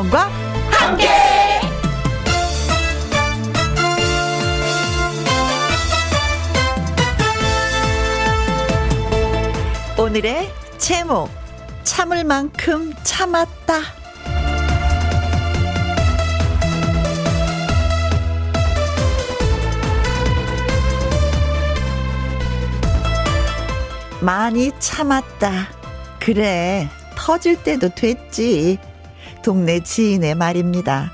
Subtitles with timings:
[0.00, 0.30] 김혜영과
[0.70, 1.08] 함께.
[9.98, 11.28] 오늘의 제목
[11.82, 13.80] 참을 만큼 참았다.
[24.20, 25.68] 많이 참았다.
[26.18, 28.78] 그래, 터질 때도 됐지.
[29.42, 31.12] 동네 지인의 말입니다.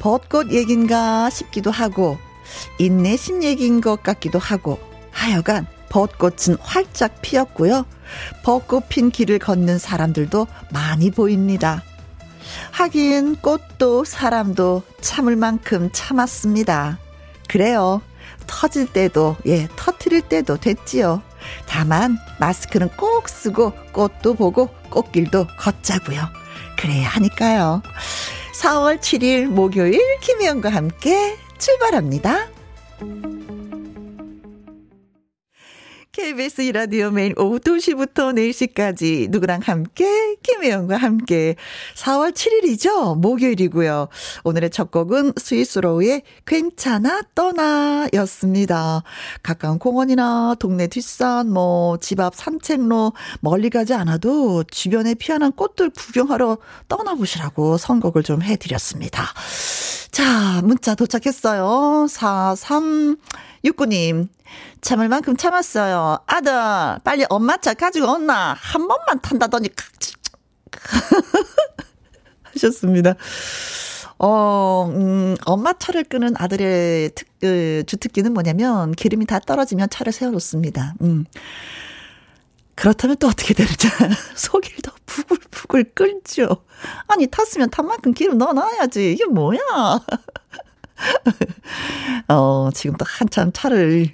[0.00, 2.18] 벚꽃 얘긴가 싶기도 하고,
[2.78, 4.78] 인내심 얘기인 것 같기도 하고,
[5.10, 7.86] 하여간 벚꽃은 활짝 피었고요.
[8.42, 11.82] 벚꽃 핀 길을 걷는 사람들도 많이 보입니다.
[12.70, 16.98] 하긴 꽃도 사람도 참을 만큼 참았습니다.
[17.48, 18.02] 그래요.
[18.46, 21.22] 터질 때도, 예, 터트릴 때도 됐지요.
[21.66, 26.45] 다만, 마스크는 꼭 쓰고 꽃도 보고 꽃길도 걷자고요.
[26.76, 27.82] 그래야 하니까요.
[28.62, 32.48] 4월 7일 목요일 김혜영과 함께 출발합니다.
[36.16, 41.56] KBS 이라디오 메인 오후 2시부터 4시까지 누구랑 함께 김혜영과 함께
[41.94, 43.18] 4월 7일이죠.
[43.18, 44.08] 목요일이고요.
[44.44, 49.02] 오늘의 첫 곡은 스위스로우의 괜찮아 떠나 였습니다.
[49.42, 56.56] 가까운 공원이나 동네 뒷산 뭐 집 앞 산책로 멀리 가지 않아도 주변에 피어난 꽃들 구경하러
[56.88, 59.22] 떠나보시라고 선곡을 좀 해드렸습니다.
[60.12, 62.06] 자 문자 도착했어요.
[62.08, 64.28] 4369님
[64.80, 66.18] 참을 만큼 참았어요.
[66.26, 66.52] 아들,
[67.04, 68.54] 빨리 엄마 차 가지고 온나.
[68.58, 69.68] 한 번만 탄다더니,
[72.54, 73.14] 하셨습니다.
[74.18, 80.94] 어, 음, 엄마 차를 끄는 아들의 특, 그, 주특기는 뭐냐면, 기름이 다 떨어지면 차를 세워놓습니다.
[81.02, 81.26] 음.
[82.74, 83.74] 그렇다면 또 어떻게 되느냐.
[84.36, 86.64] 속이 더 부글부글 끓죠.
[87.08, 89.12] 아니, 탔으면 탄 만큼 기름 넣어놔야지.
[89.12, 89.58] 이게 뭐야.
[92.28, 94.08] 어, 지금 또 한참 차를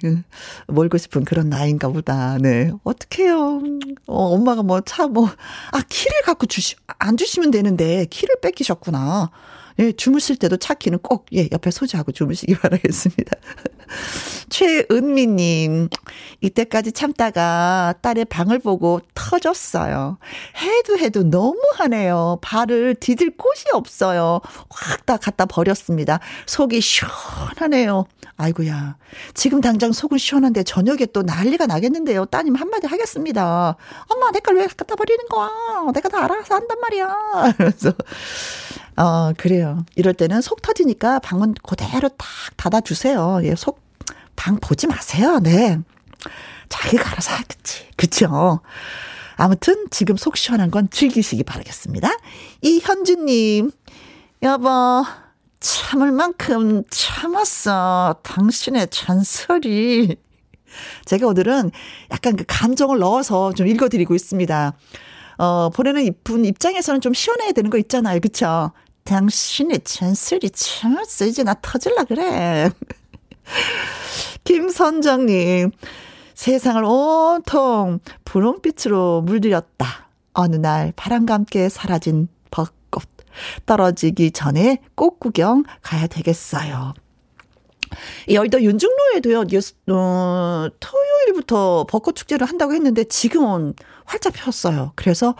[0.67, 2.37] 몰고 싶은 그런 나이인가 보다.
[2.39, 2.71] 네.
[2.83, 3.61] 어떡해요.
[4.07, 5.27] 어, 엄마가 뭐 차 뭐,
[5.71, 9.31] 아, 키를 갖고 주시, 안 주시면 되는데, 키를 뺏기셨구나.
[9.79, 13.31] 예, 주무실 때도 차 키는 꼭, 예, 옆에 소지하고 주무시기 바라겠습니다.
[14.49, 15.89] 최은미 님,
[16.41, 20.17] 이때까지 참다가 딸의 방을 보고 터졌어요.
[20.57, 22.39] 해도 해도 너무하네요.
[22.41, 24.41] 발을 디딜 곳이 없어요.
[24.69, 26.19] 확 다 갖다 버렸습니다.
[26.45, 28.05] 속이 시원하네요.
[28.37, 28.95] 아이고야.
[29.33, 32.25] 지금 당장 속은 시원한데 저녁에 또 난리가 나겠는데요.
[32.25, 33.75] 따님 한마디 하겠습니다.
[34.07, 35.49] 엄마, 내 걸 왜 갖다 버리는 거야?
[35.93, 37.15] 내가 다 알아서 한단 말이야.
[37.57, 37.93] 그래서,
[38.95, 39.85] 어, 그래요.
[39.95, 42.27] 이럴 때는 속 터지니까 방은 그대로 딱
[42.57, 43.41] 닫아주세요.
[43.43, 43.81] 예, 속,
[44.35, 45.39] 방 보지 마세요.
[45.39, 45.79] 네.
[46.69, 47.87] 자기가 알아서 하겠지.
[47.97, 48.61] 그쵸?
[49.35, 52.09] 아무튼 지금 속 시원한 건 즐기시기 바라겠습니다.
[52.61, 53.71] 이현주님,
[54.43, 55.05] 여보,
[55.59, 58.17] 참을 만큼 참았어.
[58.23, 60.17] 당신의 잔소리.
[61.05, 61.71] 제가 오늘은
[62.11, 64.73] 약간 그 감정을 넣어서 좀 읽어드리고 있습니다.
[65.37, 68.19] 어, 보내는 이쁜 입장에서는 좀 시원해야 되는 거 있잖아요.
[68.19, 68.71] 그쵸?
[69.03, 71.25] 당신의 잔소리 참았어.
[71.25, 72.69] 이제 나 터질라 그래.
[74.43, 75.71] 김선정님,
[76.33, 80.09] 세상을 온통 분홍빛으로 물들였다.
[80.33, 83.07] 어느 날 바람과 함께 사라진 벚꽃.
[83.65, 86.93] 떨어지기 전에 꽃 구경 가야 되겠어요.
[88.29, 89.43] 여의도 윤중로에도요,
[89.91, 93.75] 어, 토요일부터 벚꽃 축제를 한다고 했는데 지금은
[94.05, 94.91] 활짝 폈어요.
[94.95, 95.35] 그래서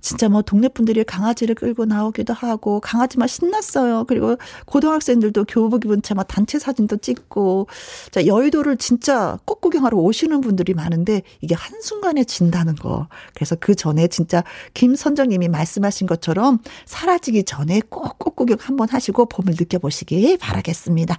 [0.00, 4.04] 진짜 뭐 동네 분들이 강아지를 끌고 나오기도 하고 강아지만 신났어요.
[4.06, 7.66] 그리고 고등학생들도 교복 입은 채 막 단체 사진도 찍고
[8.10, 13.08] 자 여의도를 진짜 꽃 구경하러 오시는 분들이 많은데 이게 한 순간에 진다는 거.
[13.34, 14.42] 그래서 그 전에 진짜
[14.74, 21.16] 김선정님이 말씀하신 것처럼 사라지기 전에 꼭 꽃 구경 한번 하시고 봄을 느껴보시기 바라겠습니다.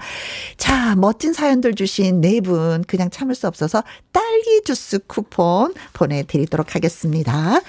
[0.58, 6.97] 자 멋진 사연들 주신 네 분 그냥 참을 수 없어서 딸기 주스 쿠폰 보내드리도록 하겠습니다.
[6.98, 7.62] 있었습니다.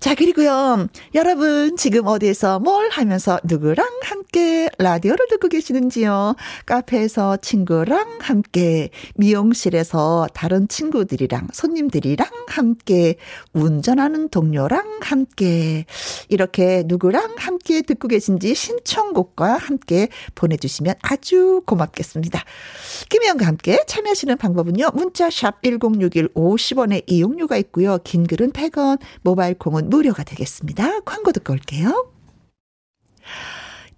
[0.00, 0.88] 자, 그리고요.
[1.14, 6.36] 여러분, 지금 어디에서 뭘 하면서 누구랑 함께 라디오를 듣고 계시는지요?
[6.64, 13.16] 카페에서 친구랑 함께, 미용실에서 다른 친구들이랑, 손님들이랑 함께,
[13.52, 15.84] 운전하는 동료랑 함께,
[16.30, 22.42] 이렇게 누구랑 함께 듣고 계신지 신청곡과 함께 보내주시면 아주 고맙겠습니다.
[23.10, 24.92] 김혜영과 함께 참여하시는 방법은요.
[24.94, 27.98] 문자샵 1061 50원의 이용료가 있고요.
[28.02, 31.00] 긴 글은 100원, 모바일 콩은 무료가 되겠습니다.
[31.00, 32.12] 광고 듣고 올게요.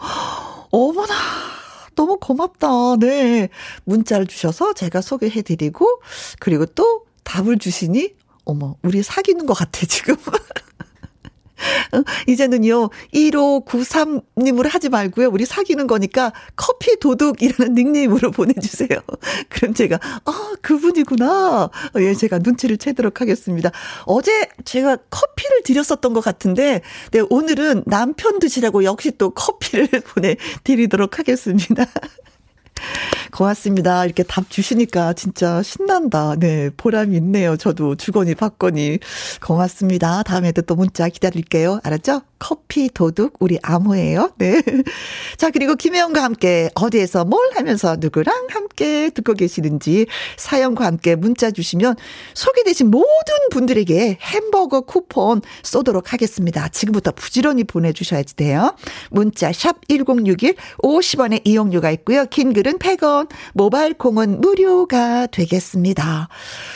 [0.72, 1.14] 어머나.
[1.96, 2.98] 너무 고맙다.
[3.00, 3.50] 네.
[3.84, 6.02] 문자를 주셔서 제가 소개해드리고,
[6.40, 8.14] 그리고 또 답을 주시니,
[8.46, 10.16] 어머, 우리 사귀는 것 같아, 지금.
[11.94, 15.30] 어, 이제는요, 1593님으로 하지 말고요.
[15.30, 18.90] 우리 사귀는 거니까 커피 도둑이라는 닉네임으로 보내주세요.
[19.50, 21.64] 그럼 제가, 아, 그분이구나.
[21.64, 23.72] 어, 예, 제가 눈치를 채도록 하겠습니다.
[24.06, 26.82] 어제 제가 커피를 드렸었던 것 같은데,
[27.12, 31.86] 네, 오늘은 남편 드시라고 역시 또 커피를 보내드리도록 하겠습니다.
[33.32, 34.06] 고맙습니다.
[34.06, 36.36] 이렇게 답 주시니까 진짜 신난다.
[36.38, 37.58] 네, 보람이 있네요.
[37.58, 39.00] 저도 주거니 받거니.
[39.42, 40.24] 고맙습니다.
[40.24, 41.80] 다음에도 또 문자 기다릴게요.
[41.84, 42.22] 알았죠?
[42.40, 44.32] 커피 도둑 우리 암호예요.
[44.38, 44.62] 네.
[45.38, 50.06] 자, 그리고 김혜영과 함께 어디에서 뭘 하면서 누구랑 함께 듣고 계시는지
[50.38, 51.96] 사연과 함께 문자 주시면
[52.34, 56.68] 소개되신 모든 분들에게 햄버거 쿠폰 쏘도록 하겠습니다.
[56.70, 58.76] 지금부터 부지런히 보내 주셔야지 돼요.
[59.10, 62.26] 문자 샵 1061 50원의 이용료가 있고요.
[62.26, 63.17] 긴 글은 100원,
[63.54, 66.28] 모바일 콩은 무료가 되겠습니다.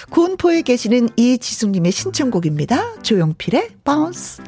[0.10, 3.02] 군포에 계시는 이지숙님의 신청곡입니다.
[3.02, 4.42] 조용필의 Bounce.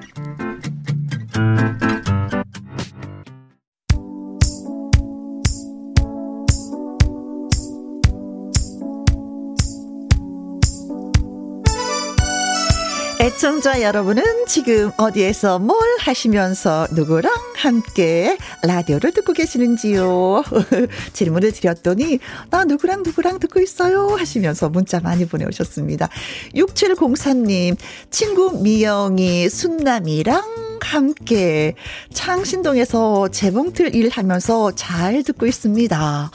[13.20, 20.44] 애청자 여러분은 지금 어디에서 뭘 하시면서 누구랑 함께 라디오를 듣고 계시는지요?
[21.14, 22.20] 질문을 드렸더니
[22.50, 26.10] 나 누구랑 누구랑 듣고 있어요 하시면서 문자 많이 보내오셨습니다.
[26.56, 27.78] 6703님
[28.10, 31.76] 친구 미영이 순남이랑 함께
[32.14, 36.32] 창신동에서 재봉틀 일하면서 잘 듣고 있습니다.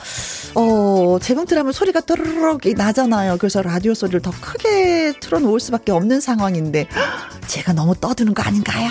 [0.55, 3.37] 어, 재봉틀 하면 소리가 또르륵 나잖아요.
[3.37, 6.87] 그래서 라디오 소리를 더 크게 틀어놓을 수밖에 없는 상황인데
[7.47, 8.89] 제가 너무 떠드는 거 아닌가요?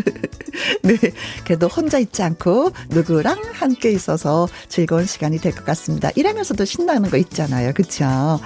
[0.82, 0.96] 네.
[1.44, 6.10] 그래도 혼자 있지 않고 누구랑 함께 있어서 즐거운 시간이 될 것 같습니다.
[6.14, 7.72] 일하면서도 신나는 거 있잖아요.
[7.74, 8.40] 그쵸?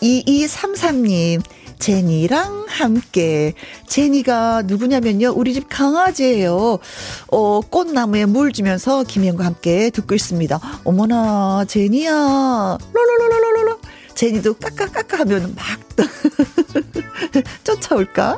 [0.00, 1.42] 2233님.
[1.82, 3.54] 제니랑 함께.
[3.88, 5.32] 제니가 누구냐면요.
[5.34, 6.78] 우리 집 강아지예요.
[7.26, 10.60] 어, 꽃나무에 물 주면서 김혜영과 함께 듣고 있습니다.
[10.84, 12.78] 어머나, 제니야.
[12.92, 13.78] 롤롤롤롤롤롤.
[14.14, 15.64] 제니도 까까까까 하면 막
[17.64, 18.36] 쫓아올까?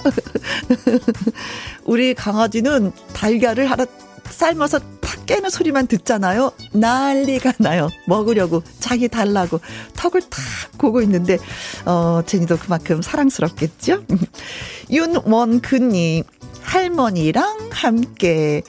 [1.85, 3.85] 우리 강아지는 달걀을 하나
[4.31, 6.53] 삶아서 탁 깨는 소리만 듣잖아요.
[6.73, 7.88] 난리가 나요.
[8.06, 9.61] 먹으려고 자기 달라고
[9.94, 10.43] 턱을 탁
[10.79, 11.38] 고고 있는데
[11.85, 14.05] 어 제니도 그만큼 사랑스럽겠죠.
[14.91, 16.25] 윤원근님
[16.64, 18.62] 할머니랑 함께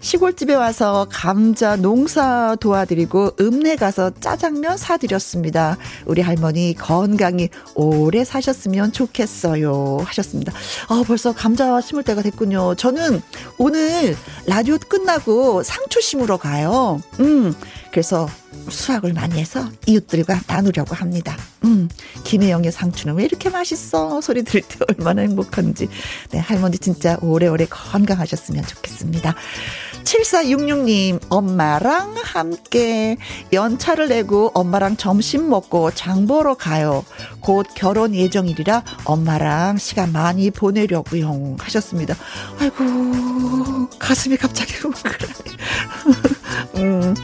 [0.00, 5.76] 시골집에 와서 감자 농사 도와드리고 읍내 가서 짜장면 사드렸습니다.
[6.06, 9.98] 우리 할머니 건강히 오래 사셨으면 좋겠어요.
[10.04, 10.52] 하셨습니다.
[10.88, 12.74] 아, 벌써 감자 심을 때가 됐군요.
[12.74, 13.22] 저는
[13.58, 14.16] 오늘
[14.46, 17.00] 라디오 끝나고 상추 심으러 가요.
[17.20, 17.54] 음,
[17.90, 18.26] 그래서
[18.68, 21.36] 수확을 많이 해서 이웃들과 나누려고 합니다.
[21.64, 21.88] 음,
[22.24, 24.20] 김혜영의 상추는 왜 이렇게 맛있어?
[24.20, 25.88] 소리 들을 때 얼마나 행복한지.
[26.30, 29.34] 네, 할머니 진짜 오래오래 건강하셨으면 좋겠습니다.
[30.04, 33.16] 7466님, 엄마랑 함께
[33.52, 37.04] 연차를 내고 엄마랑 점심 먹고 장 보러 가요.
[37.40, 41.56] 곧 결혼 예정일이라 엄마랑 시간 많이 보내려고요.
[41.58, 42.14] 하셨습니다.
[42.58, 45.34] 아이고, 가슴이 갑자기 웅크라네.
[46.76, 47.14] 음,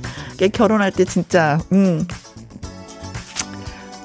[0.52, 2.06] 결혼할 때 진짜, 음,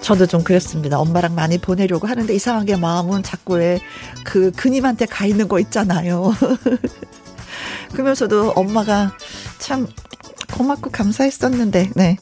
[0.02, 1.00] 저도 좀 그랬습니다.
[1.00, 3.80] 엄마랑 많이 보내려고 하는데 이상하게 마음은 자꾸 왜
[4.24, 6.34] 그 그님한테 가 있는 거 있잖아요.
[7.94, 9.16] 그러면서도 엄마가
[9.60, 9.88] 참
[10.52, 12.18] 고맙고 감사했었는데, 네.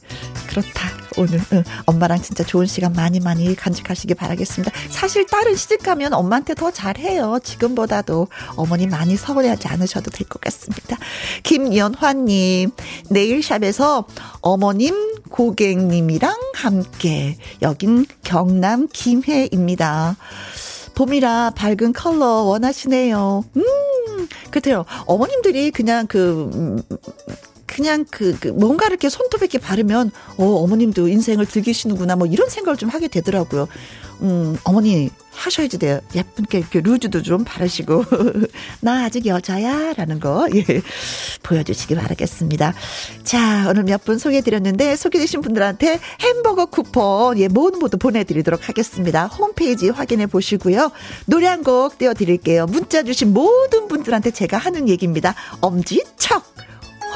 [0.48, 0.90] 그렇다.
[1.18, 4.72] 오늘 응, 엄마랑 진짜 좋은 시간 많이 많이 간직하시기 바라겠습니다.
[4.88, 7.38] 사실 딸은 시집 가면 엄마한테 더 잘해요.
[7.42, 10.96] 지금보다도 어머니 많이 서운해하지 않으셔도 될 것 같습니다.
[11.42, 12.70] 김연화님
[13.10, 14.06] 네일샵에서
[14.40, 20.16] 어머님 고객님이랑 함께 여긴 경남 김해입니다.
[20.94, 23.44] 봄이라 밝은 컬러 원하시네요.
[23.56, 23.62] 음,
[24.50, 24.84] 그렇대요.
[25.06, 26.82] 어머님들이 그냥 그, 음,
[27.74, 32.76] 그냥 그, 그 뭔가를 이렇게 손톱에 이렇게 바르면 어 어머님도 인생을 즐기시는구나 뭐 이런 생각을
[32.76, 33.66] 좀 하게 되더라고요.
[34.20, 35.98] 음 어머니 하셔야지 돼요.
[36.14, 38.04] 예쁜게 이렇게 루즈도 좀 바르시고.
[38.80, 39.94] 나 아직 여자야.
[39.94, 40.64] 라는 거, 예.
[41.42, 42.74] 보여주시기 바라겠습니다.
[43.24, 49.26] 자, 오늘 몇 분 소개해드렸는데, 소개되신 분들한테 햄버거 쿠폰, 예, 모두 모두 보내드리도록 하겠습니다.
[49.26, 50.90] 홈페이지 확인해 보시고요.
[51.26, 52.66] 노래 한 곡 띄워드릴게요.
[52.66, 55.34] 문자 주신 모든 분들한테 제가 하는 얘기입니다.
[55.62, 56.51] 엄지척!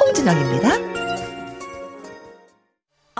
[0.00, 0.95] 홍진영입니다.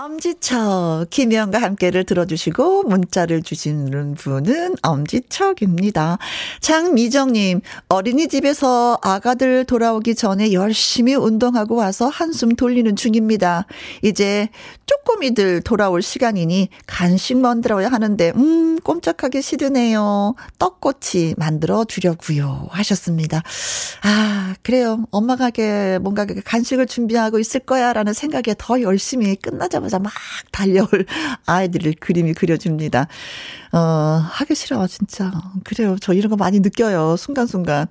[0.07, 6.17] 엄지척 김혜영과 함께를 들어주시고 문자를 주시는 분은 엄지척입니다.
[6.61, 7.59] 장미정님
[7.89, 13.65] 어린이집에서 아가들 돌아오기 전에 열심히 운동하고 와서 한숨 돌리는 중입니다.
[14.01, 14.47] 이제
[14.85, 20.35] 쪼꼬미들 돌아올 시간이니 간식 만들어야 하는데 음 꼼짝하기 싫으네요.
[20.57, 23.43] 떡꼬치 만들어 주려고요 하셨습니다.
[24.03, 25.51] 아 그래요 엄마가
[26.01, 30.13] 뭔가 간식을 준비하고 있을 거야라는 생각에 더 열심히 끝나자마자 오자마자 막
[30.51, 30.87] 달려올
[31.45, 33.07] 아이들을 그림이 그려집니다.
[33.71, 35.31] 어, 하기 싫어, 진짜.
[35.63, 35.97] 그래요.
[35.99, 37.17] 저 이런 거 많이 느껴요.
[37.17, 37.87] 순간순간.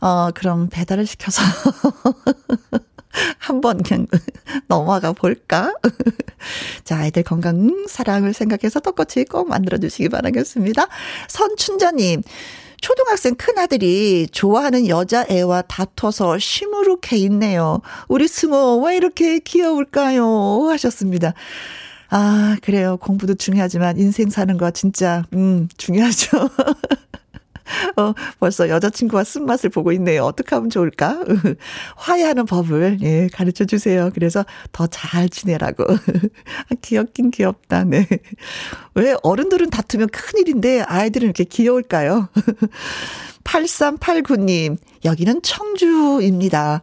[0.00, 1.42] 어, 그럼 배달을 시켜서.
[3.38, 4.08] 한번 그냥
[4.66, 5.72] 넘어가 볼까?
[6.82, 10.88] 자, 아이들 건강, 사랑을 생각해서 떡꼬치 꼭 만들어주시기 바라겠습니다.
[11.28, 12.22] 선춘자님,
[12.84, 17.80] 초등학생 큰아들이 좋아하는 여자애와 다퉈서 시무룩해 있네요.
[18.08, 20.68] 우리 승호 왜 이렇게 귀여울까요?
[20.68, 21.32] 하셨습니다.
[22.10, 22.98] 아, 그래요.
[22.98, 26.50] 공부도 중요하지만 인생 사는 거 진짜, 음, 중요하죠.
[27.96, 30.24] 어, 벌써 여자친구와 쓴맛을 보고 있네요.
[30.24, 31.20] 어떻게 하면 좋을까?
[31.96, 34.10] 화해하는 법을, 예, 가르쳐 주세요.
[34.14, 35.84] 그래서 더 잘 지내라고.
[35.90, 38.06] 아, 귀엽긴 귀엽다, 네.
[38.94, 42.28] 왜 어른들은 다투면 큰일인데 아이들은 이렇게 귀여울까요?
[43.44, 46.82] 8389님, 여기는 청주입니다.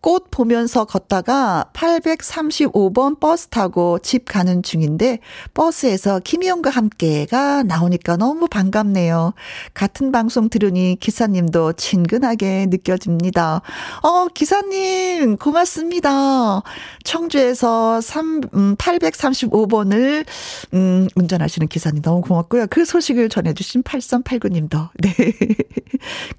[0.00, 5.18] 꽃 보면서 걷다가 835번 버스 타고 집 가는 중인데
[5.52, 9.34] 버스에서 김희영과 함께가 나오니까 너무 반갑네요.
[9.74, 13.60] 같은 방송 들으니 기사님도 친근하게 느껴집니다.
[14.02, 16.62] 어, 기사님 고맙습니다.
[17.04, 20.24] 청주에서 3 음, 835번을
[20.72, 22.68] 음, 운전하시는 기사님 너무 고맙고요.
[22.70, 25.14] 그 소식을 전해 주신 8389님도 네.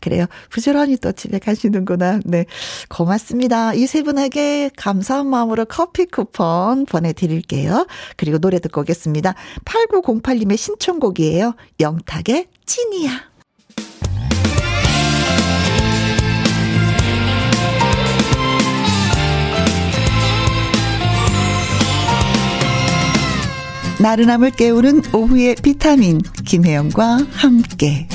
[0.01, 0.25] 그래요.
[0.49, 2.21] 부지런히 또 집에 가시는구나.
[2.25, 2.45] 네.
[2.89, 3.50] 고맙습니다.
[3.51, 3.73] 감사합니다.
[3.73, 7.85] 이 세 분에게 감사한 마음으로 커피 쿠폰 보내드릴게요.
[8.15, 9.35] 그리고 노래 듣고 오겠습니다.
[9.65, 11.55] 8908님의 신청곡이에요.
[11.81, 13.11] 영탁의 찐이야.
[23.99, 28.07] 나른함을 깨우는 오후의 비타민 김혜영과 함께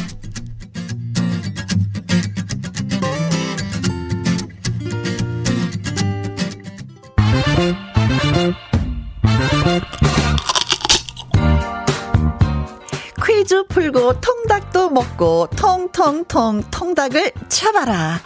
[13.24, 18.20] 퀴즈 풀고 통닭도 먹고 통통통 통닭을 쳐봐라.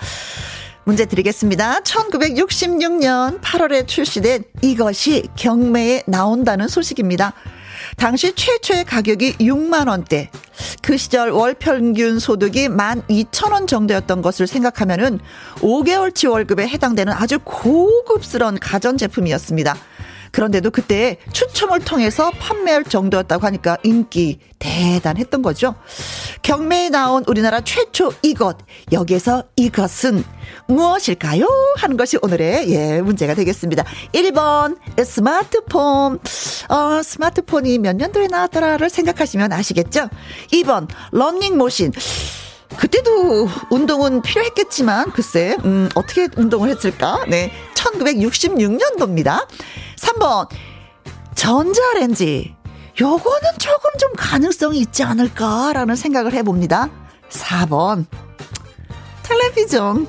[0.85, 1.81] 문제 드리겠습니다.
[1.81, 7.33] 1966년 8월에 출시된 이것이 경매에 나온다는 소식입니다.
[7.97, 10.31] 당시 최초의 가격이 6만 원대.
[10.83, 15.21] 그 시절 월 평균 소득이 12,000원 정도였던 것을 생각하면은
[15.57, 19.77] 5개월치 월급에 해당되는 아주 고급스러운 가전 제품이었습니다.
[20.33, 25.75] 그런데도 그때 추첨을 통해서 판매할 정도였다고 하니까 인기 대단했던 거죠.
[26.43, 28.59] 경매에 나온 우리나라 최초 이것,
[28.93, 30.25] 여기에서 이것은
[30.67, 31.47] 무엇일까요?
[31.77, 33.85] 하는 것이 오늘의 예, 문제가 되겠습니다.
[34.13, 36.19] 1번, 스마트폰.
[36.69, 40.09] 어, 스마트폰이 몇 년도에 나왔더라를 생각하시면 아시겠죠?
[40.53, 41.93] 2번, 런닝머신.
[42.77, 47.25] 그때도 운동은 필요했겠지만, 글쎄, 음, 어떻게 운동을 했을까?
[47.29, 47.53] 네.
[47.75, 49.47] 1966년도입니다.
[49.97, 50.49] 3번,
[51.35, 52.55] 전자레인지.
[53.01, 56.89] 요거는 조금 좀 가능성이 있지 않을까라는 생각을 해 봅니다.
[57.31, 58.07] 4번,
[59.23, 60.07] 텔레비전.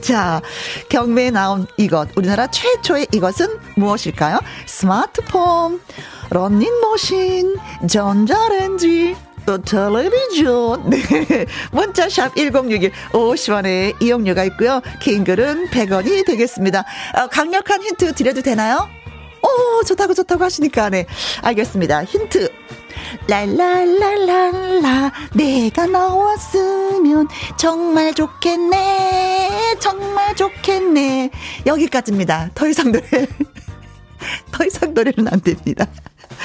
[0.00, 0.42] 자,
[0.88, 4.40] 경매에 나온 이것, 우리나라 최초의 이것은 무엇일까요?
[4.66, 5.80] 스마트폰,
[6.30, 7.56] 런닝머신,
[7.88, 10.90] 전자레인지, 또 텔레비전.
[10.90, 11.46] 네.
[11.72, 14.80] 문자샵 1061 50원에 이용료가 있고요.
[15.00, 16.80] 긴 글은 100원이 되겠습니다.
[16.80, 18.88] 어, 강력한 힌트 드려도 되나요?
[19.42, 21.06] 오, 좋다고 좋다고 하시니까, 네.
[21.42, 22.04] 알겠습니다.
[22.04, 22.48] 힌트.
[23.26, 31.30] 랄랄랄랄라 내가 나왔으면 정말 좋겠네 정말 좋겠네
[31.66, 33.04] 여기까지입니다 더 이상 노래
[34.52, 35.86] 더 이상 노래는 안 됩니다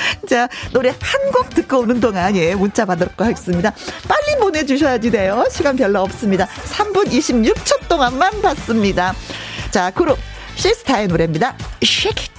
[0.30, 3.74] 자, 노래 한 곡 듣고 오는 동안, 예, 문자 받도록 하겠습니다.
[4.08, 5.44] 빨리 보내주셔야지 돼요.
[5.52, 6.48] 시간 별로 없습니다.
[6.48, 9.14] 3분 26초 동안만 받습니다.
[9.72, 10.18] 자, 그룹
[10.56, 11.56] 시스타의 노래입니다.
[11.84, 12.37] Shake it.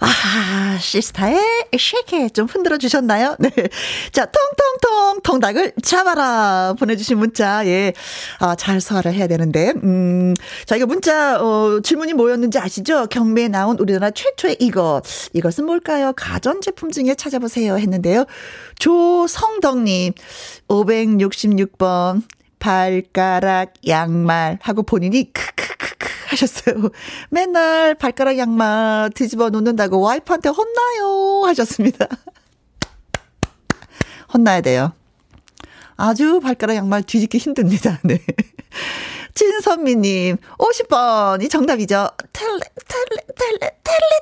[0.00, 1.38] 아, 시스타의
[1.78, 3.36] 쉐이크 좀 흔들어 주셨나요?
[3.38, 3.50] 네.
[4.12, 7.92] 자, 통통통 통닭을 잡아라 보내주신 문자 예,
[8.38, 13.06] 아, 잘 소화를 해야 되는데 음, 저희가 문자 어, 질문이 뭐였는지 아시죠?
[13.08, 15.02] 경매에 나온 우리나라 최초의 이것
[15.34, 16.14] 이것은 뭘까요?
[16.16, 18.24] 가전제품 중에 찾아보세요 했는데요.
[18.78, 20.14] 조성덕님
[20.68, 22.22] 566번
[22.60, 26.90] 발가락 양말 하고 본인이 크크크크 하셨어요.
[27.30, 32.06] 맨날 발가락 양말 뒤집어 놓는다고 와이프한테 혼나요 하셨습니다.
[34.32, 34.92] 혼나야 돼요.
[35.96, 37.98] 아주 발가락 양말 뒤집기 힘듭니다.
[38.04, 38.18] 네.
[39.40, 42.10] 진선미님, 50번이 정답이죠.
[42.34, 43.70] 텔레, 텔레, 텔레,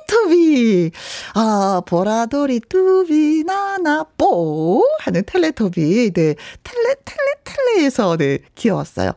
[0.07, 0.91] 텔레토비.
[1.33, 4.81] 아, 보라돌이 뚜비, 나나, 뽀.
[5.01, 6.11] 하는 텔레토비.
[6.13, 6.35] 네.
[6.63, 8.39] 텔레, 텔레, 텔레에서, 네.
[8.55, 9.11] 귀여웠어요.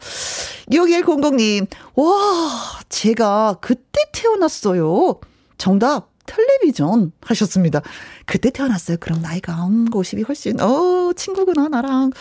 [0.73, 5.21] 6100님, 와, 제가 그때 태어났어요.
[5.57, 6.11] 정답.
[6.27, 7.81] 텔레비전 하셨습니다.
[8.27, 8.97] 그때 태어났어요.
[9.01, 12.13] 그럼 나이가 음, 50이 훨씬 어 친구구나 나랑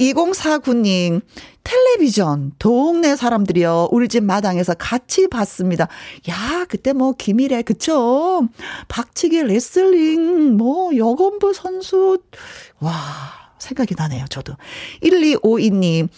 [0.00, 1.20] 2049님,
[1.66, 5.88] 텔레비전, 동네 사람들이요, 우리 집 마당에서 같이 봤습니다.
[6.28, 8.48] 야, 그때 뭐, 김일애, 그쵸?
[8.86, 12.18] 박치기 레슬링, 뭐, 여건부 선수,
[12.78, 12.94] 와,
[13.58, 14.54] 생각이 나네요, 저도.
[15.02, 16.08] 1252님,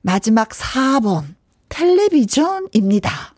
[0.00, 1.24] 마지막 4번,
[1.68, 3.34] 텔레비전입니다.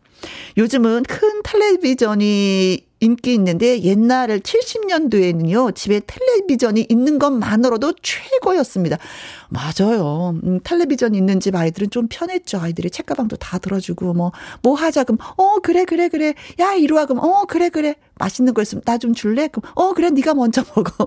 [0.59, 8.99] 요즘은 큰 텔레비전이 인기 있는데 옛날 70년도에는요, 집에 텔레비전이 있는 것만으로도 최고였습니다.
[9.49, 10.35] 맞아요.
[10.45, 12.59] 음, 텔레비전 있는 집 아이들은 좀 편했죠.
[12.59, 16.35] 아이들이 책가방도 다 들어주고, 뭐, 뭐 하자, 그럼, 어, 그래, 그래, 그래.
[16.61, 17.95] 야, 이리 와, 그럼, 어, 그래, 그래.
[18.19, 19.47] 맛있는 거 있으면 나 좀 줄래?
[19.49, 21.07] 그럼, 어, 그래, 네가 먼저 먹어.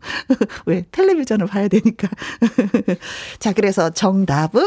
[0.66, 0.84] 왜?
[0.92, 2.08] 텔레비전을 봐야 되니까.
[3.40, 4.66] 자, 그래서 정답은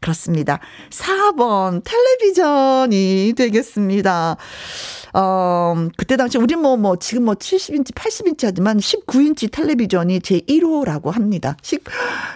[0.00, 0.60] 그렇습니다.
[0.90, 4.36] 4번 텔레비전이 되겠습니다.
[5.16, 11.12] 어, 그때 당시 우리 뭐, 뭐, 지금 뭐 70인치, 80인치 하지만 19인치 텔레비전이 제 1호라고
[11.12, 11.56] 합니다.
[11.62, 11.84] 10,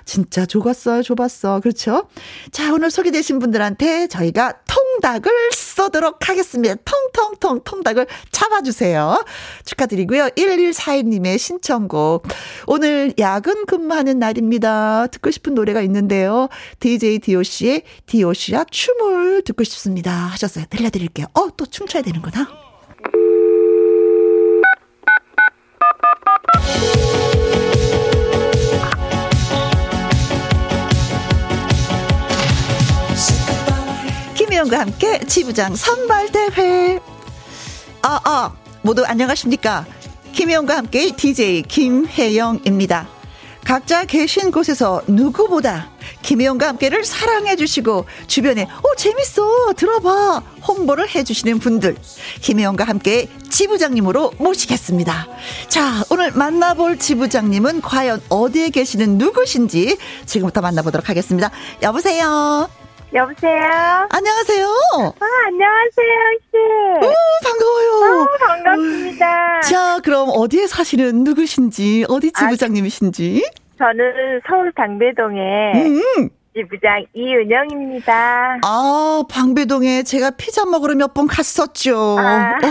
[0.04, 1.58] 진짜 좁았어요, 좁았어.
[1.60, 2.08] 그렇죠?
[2.52, 6.76] 자, 오늘 소개되신 분들한테 저희가 통닭을 쏘도록 하겠습니다.
[6.84, 9.24] 통통통 통닭을 잡아주세요.
[9.64, 10.28] 축하드리고요.
[10.36, 12.28] 1142님의 신청곡.
[12.66, 15.08] 오늘 야근 근무하는 날입니다.
[15.08, 16.48] 듣고 싶은 노래가 있는데요.
[16.78, 20.12] DJ DOC의 DOC야 춤을 듣고 싶습니다.
[20.12, 20.66] 하셨어요.
[20.70, 21.26] 들려드릴게요.
[21.34, 22.67] 어, 또 춤춰야 되는구나.
[34.36, 37.00] 김혜영과 함께 지부장 선발대회.
[38.02, 39.86] 아, 아, 모두 안녕하십니까.
[40.32, 43.17] 김혜영과 함께 DJ 김혜영입니다.
[43.68, 45.90] 각자 계신 곳에서 누구보다
[46.22, 51.94] 김혜영과 함께를 사랑해 주시고 주변에 어 재밌어 들어봐 홍보를 해 주시는 분들
[52.40, 55.28] 김혜영과 함께 지부장님으로 모시겠습니다.
[55.68, 61.50] 자 오늘 만나볼 지부장님은 과연 어디에 계시는 누구신지 지금부터 만나보도록 하겠습니다.
[61.82, 62.70] 여보세요.
[63.14, 64.06] 여보세요.
[64.10, 64.66] 안녕하세요.
[64.66, 67.06] 아, 안녕하세요, 씨.
[67.06, 68.20] 오, 반가워요.
[68.22, 69.60] 어, 반갑습니다.
[69.62, 73.42] 자, 그럼 어디에 사시는 누구신지, 어디 아, 지부장님이신지?
[73.44, 76.28] 아, 저는 서울 방배동에 음.
[76.54, 78.58] 지부장 이은영입니다.
[78.64, 82.16] 아, 방배동에 제가 피자 먹으러 몇 번 갔었죠.
[82.20, 82.54] 아.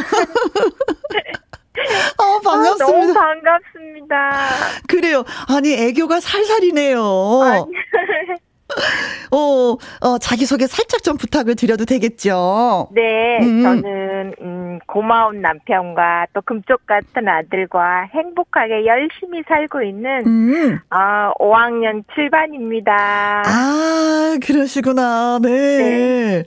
[2.17, 2.85] 어, 반갑습니다.
[2.85, 4.39] 아, 너무 반갑습니다.
[4.87, 5.23] 그래요.
[5.49, 7.01] 아니, 애교가 살살이네요.
[7.43, 7.63] 아니.
[9.31, 12.89] 어, 어, 자기소개 살짝 좀 부탁을 드려도 되겠죠?
[12.91, 13.63] 네, 음.
[13.63, 20.79] 저는, 음, 고마운 남편과 또 금쪽 같은 아들과 행복하게 열심히 살고 있는, 음.
[20.91, 22.89] 어, 5학년 7반입니다.
[22.89, 25.39] 아, 그러시구나.
[25.41, 25.49] 네.
[25.49, 26.43] 네.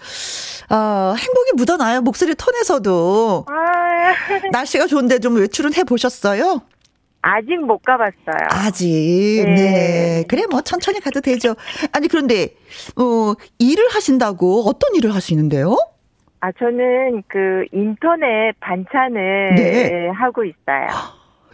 [0.69, 2.01] 아, 행복이 묻어나요.
[2.01, 3.47] 목소리 톤에서도.
[3.49, 3.81] 아.
[4.53, 6.63] 날씨가 좋은데 좀 외출은 해보셨어요?
[7.23, 8.49] 아직 못 가봤어요.
[8.51, 8.87] 아직.
[9.47, 9.55] 네.
[9.55, 10.25] 네.
[10.29, 11.55] 그래, 뭐, 천천히 가도 되죠.
[11.93, 12.55] 아니, 그런데,
[12.97, 15.77] 어, 일을 하신다고 어떤 일을 하시는데요?
[16.41, 20.09] 아, 저는 그 인터넷 반찬을 네.
[20.09, 20.87] 하고 있어요.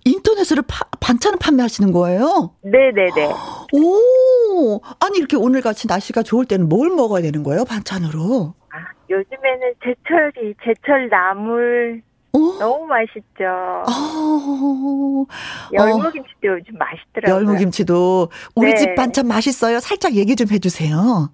[0.04, 2.52] 인터넷으로 파, 반찬을 판매하시는 거예요?
[2.62, 3.26] 네네네.
[3.72, 8.54] 오, 아니, 이렇게 오늘 같이 날씨가 좋을 때는 뭘 먹어야 되는 거예요, 반찬으로?
[8.70, 8.76] 아,
[9.10, 12.38] 요즘에는 제철이, 제철 나물, 어?
[12.58, 13.44] 너무 맛있죠.
[13.44, 15.26] 어.
[15.72, 16.50] 열무김치도 어.
[16.52, 17.34] 요즘 맛있더라고요.
[17.34, 18.76] 열무김치도 우리 네.
[18.76, 19.80] 집 반찬 맛있어요.
[19.80, 21.30] 살짝 얘기 좀 해주세요.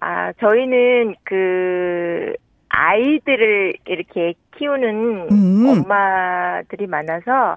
[0.00, 2.34] 아 저희는 그
[2.68, 5.66] 아이들을 이렇게 키우는 음.
[5.68, 7.56] 엄마들이 많아서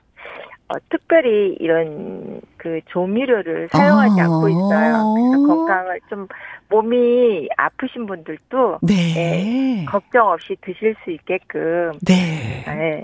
[0.67, 4.23] 어, 특별히 이런 그 조미료를 사용하지 아.
[4.23, 5.13] 않고 있어요.
[5.15, 6.27] 그래서 건강을 좀
[6.71, 8.95] 몸이 아프신 분들도 네.
[9.13, 12.63] 네, 걱정 없이 드실 수 있게끔 네.
[12.65, 13.01] 네.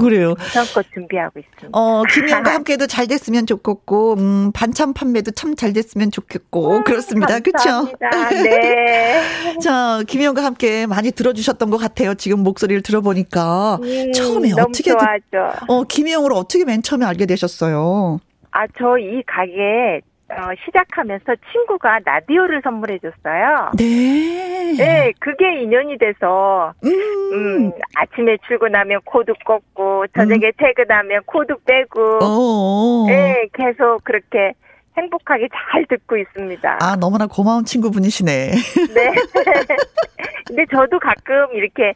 [0.00, 0.34] 그래요.
[0.52, 1.68] 성껏 준비하고 있습니다.
[1.72, 7.38] 어, 김희영과 함께도 잘 됐으면 좋겠고, 음, 반찬 판매도 참 잘 됐으면 좋겠고, 음, 그렇습니다.
[7.38, 7.88] 그쵸?
[8.42, 9.22] 네.
[9.62, 12.14] 자, 김희영과 함께 많이 들어주셨던 것 같아요.
[12.14, 13.78] 지금 목소리를 들어보니까.
[13.80, 14.90] 음, 처음에 어떻게.
[14.90, 15.56] 좋아하죠.
[15.68, 18.18] 어, 김희영을 어떻게 맨 처음에 알게 되셨어요?
[18.50, 23.70] 아, 저 이 가게 어, 시작하면서 친구가 라디오를 선물해 줬어요.
[23.78, 24.74] 네.
[24.76, 26.90] 네, 그게 인연이 돼서, 음,
[27.32, 30.52] 음 아침에 출근하면 코드 꽂고, 저녁에 음.
[30.58, 34.54] 퇴근하면 코드 빼고, 어 네, 계속 그렇게
[34.96, 36.78] 행복하게 잘 듣고 있습니다.
[36.80, 38.50] 아, 너무나 고마운 친구분이시네.
[38.94, 39.14] 네.
[40.46, 41.92] 근데 저도 가끔 이렇게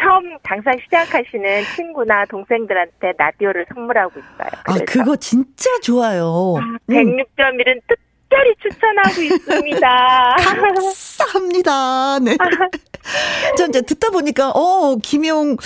[0.00, 4.50] 처음 장사 시작하시는 친구나 동생들한테 라디오를 선물하고 있어요.
[4.66, 4.82] 아, 그래서.
[4.82, 6.56] 아, 그거 진짜 좋아요.
[6.58, 7.98] 아, 106.1은 뜻
[8.34, 10.36] 특별히 추천하고 있습니다.
[10.74, 12.18] 감사합니다.
[12.18, 12.36] 네.
[13.56, 15.56] 저 이제 듣다 보니까, 어, 김용,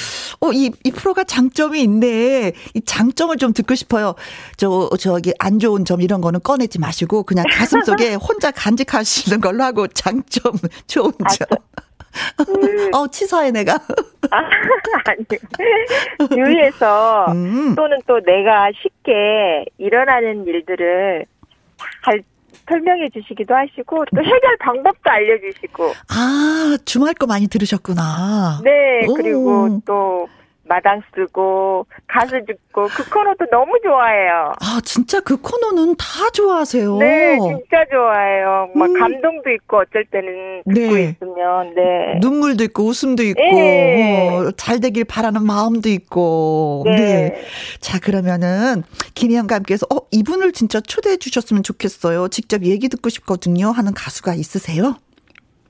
[0.40, 2.52] 어, 이, 이 프로가 장점이 있네.
[2.74, 4.14] 이 장점을 좀 듣고 싶어요.
[4.57, 9.64] 저, 저기, 안 좋은 점 이런 거는 꺼내지 마시고, 그냥 가슴 속에 혼자 간직하시는 걸로
[9.64, 10.52] 하고, 장점,
[10.87, 11.46] 좋은 아, 점.
[12.48, 12.94] 음.
[12.94, 13.74] 어, 치사해, 내가.
[14.31, 14.38] 아,
[15.04, 16.28] 아니요.
[16.28, 17.74] 주위에서 음.
[17.76, 21.24] 또는 또 내가 쉽게 일어나는 일들을
[22.04, 22.22] 잘
[22.68, 25.92] 설명해 주시기도 하시고 또 해결 방법도 알려주시고.
[26.11, 28.61] 아 주말 거 많이 들으셨구나.
[28.62, 29.81] 네 그리고 오.
[29.85, 30.28] 또
[30.68, 34.52] 마당 쓰고 가수 듣고 그 코너도 너무 좋아해요.
[34.61, 36.98] 아 진짜 그 코너는 다 좋아하세요.
[36.98, 38.70] 네, 진짜 좋아해요.
[38.74, 38.98] 막 음.
[38.98, 41.16] 감동도 있고 어쩔 때는 듣고 네.
[41.16, 42.18] 있으면 네.
[42.20, 44.28] 눈물도 있고 웃음도 있고 네.
[44.28, 46.83] 어, 잘 되길 바라는 마음도 있고.
[46.87, 46.96] 네.
[46.96, 47.42] 네.
[47.81, 48.83] 자 그러면은
[49.14, 52.28] 김희영과 함께해서 어 이분을 진짜 초대해 주셨으면 좋겠어요.
[52.28, 53.70] 직접 얘기 듣고 싶거든요.
[53.70, 54.96] 하는 가수가 있으세요?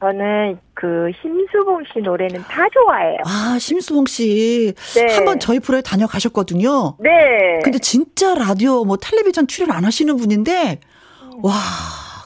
[0.00, 3.18] 저는 그 심수봉 씨 노래는 다 좋아해요.
[3.24, 4.72] 아, 심수봉 씨.
[4.94, 5.14] 네.
[5.16, 6.96] 한번 저희 프로에 다녀가셨거든요.
[7.00, 7.11] 네.
[7.64, 10.78] 근데 진짜 라디오 뭐 텔레비전 출연 안 하시는 분인데
[11.22, 11.44] 음.
[11.44, 11.52] 와,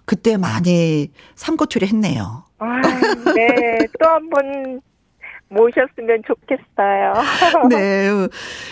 [0.05, 2.45] 그때 많이 삼고초려 했네요.
[2.59, 2.81] 아,
[3.35, 3.79] 네.
[4.01, 4.81] 또 한 번
[5.49, 7.13] 모셨으면 좋겠어요.
[7.69, 8.09] 네.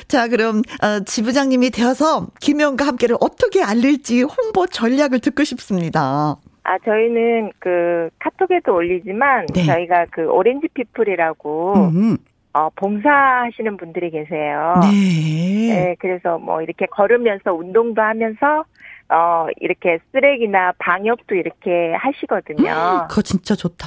[0.08, 6.36] 자, 그럼 어, 지부장님이 되어서 김영과 함께를 어떻게 알릴지 홍보 전략을 듣고 싶습니다.
[6.70, 9.64] 아, 저희는 그 카톡에도 올리지만 네.
[9.64, 12.16] 저희가 그 오렌지 피플이라고 음.
[12.52, 14.74] 어, 봉사하시는 분들이 계세요.
[14.82, 15.74] 네.
[15.74, 15.96] 네.
[15.98, 18.64] 그래서 뭐 이렇게 걸으면서 운동도 하면서
[19.08, 23.08] 어, 이렇게 쓰레기나 방역도 이렇게 하시거든요.
[23.08, 23.86] 그거 진짜 좋다.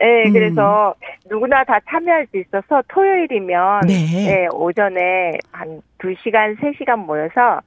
[0.00, 0.32] 네, 음.
[0.32, 0.96] 그래서
[1.30, 3.94] 누구나 다 참여할 수 있어서 토요일이면 네.
[4.10, 7.60] 네 오전에 한 2시간, 3시간 모여서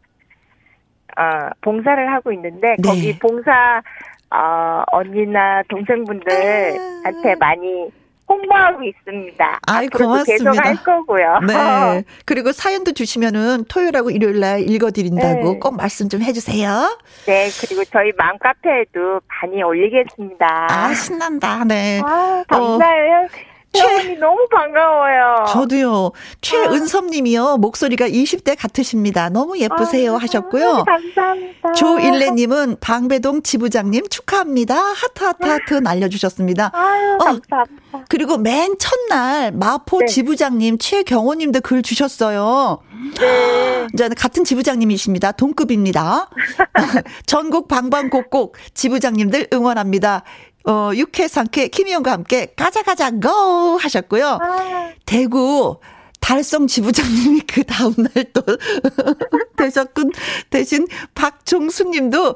[1.17, 2.83] 어, 봉사를 하고 있는데 네.
[2.83, 3.81] 거기 봉사
[4.29, 7.35] 어, 언니나 동생분들한테 아.
[7.39, 7.89] 많이
[8.29, 9.59] 홍보하고 있습니다.
[9.67, 10.51] 아이, 고맙습니다.
[10.51, 11.39] 계속 할 거고요.
[11.47, 12.03] 네.
[12.25, 15.59] 그리고 사연도 주시면은 토요일하고 일요일 날 읽어드린다고 네.
[15.59, 16.99] 꼭 말씀 좀 해주세요.
[17.25, 17.47] 네.
[17.61, 20.67] 그리고 저희 맘카페에도 많이 올리겠습니다.
[20.69, 21.63] 아, 신난다.
[21.63, 22.01] 네.
[22.03, 23.27] 아, 감사해요.
[23.31, 23.56] 어.
[23.73, 25.45] 최 너무 반가워요.
[25.49, 26.11] 저도요.
[26.41, 27.57] 최은섭 님이요.
[27.57, 29.29] 목소리가 20대 같으십니다.
[29.29, 30.83] 너무 예쁘세요 아, 하셨고요.
[30.85, 31.73] 감사합니다.
[31.73, 34.75] 조일레 님은 방배동 지부장님 축하합니다.
[34.75, 36.71] 하트 하트 하트 날려 주셨습니다.
[36.73, 38.05] 아유, 어, 감사합니다.
[38.09, 40.05] 그리고 맨 첫날 마포 네.
[40.07, 42.79] 지부장님 최경호 님도 글 주셨어요.
[43.19, 43.87] 네.
[43.93, 45.33] 이제 같은 지부장님이십니다.
[45.33, 46.29] 동급입니다.
[47.25, 50.23] 전국 방방곡곡 지부장님들 응원합니다.
[50.67, 54.27] 어, 육회 상쾌 김희영과 함께 가자 가자 고 하셨고요.
[54.41, 54.89] 아.
[55.05, 55.79] 대구
[56.27, 58.41] 달성 지부장님이 그 다음날 또
[59.55, 60.11] 되셨군.
[60.49, 60.85] 대신
[61.15, 62.35] 박종수 님도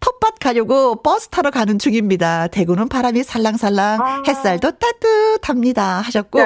[0.00, 2.48] 텃밭 가려고 버스 타러 가는 중입니다.
[2.48, 4.22] 대구는 바람이 살랑살랑 아.
[4.26, 6.00] 햇살도 따뜻합니다.
[6.00, 6.40] 하셨고,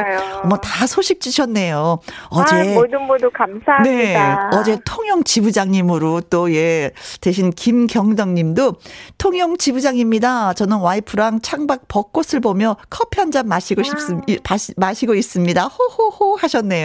[0.49, 2.01] 뭐다 소식 주셨네요.
[2.29, 2.57] 어제.
[2.57, 3.83] 아, 모두 모두 감사합니다.
[3.83, 4.17] 네.
[4.59, 6.91] 어제 통영 지부장님으로 또 예,
[7.23, 8.75] 대신 김경덕 님도
[9.17, 10.53] 통영 지부장입니다.
[10.53, 14.43] 저는 와이프랑 창밖 벚꽃을 보며 커피 한 잔 마시고 싶습니다.
[14.77, 15.65] 마시고 있습니다.
[15.65, 16.82] 호호호 하셨네요.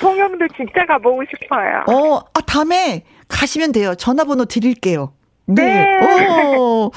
[0.00, 1.84] 통영도 진짜 가보고 싶어요.
[1.88, 3.94] 어, 아, 다음에 가시면 돼요.
[3.94, 5.12] 전화번호 드릴게요.
[5.46, 5.64] 네.
[5.64, 6.56] 네.
[6.56, 6.90] 오.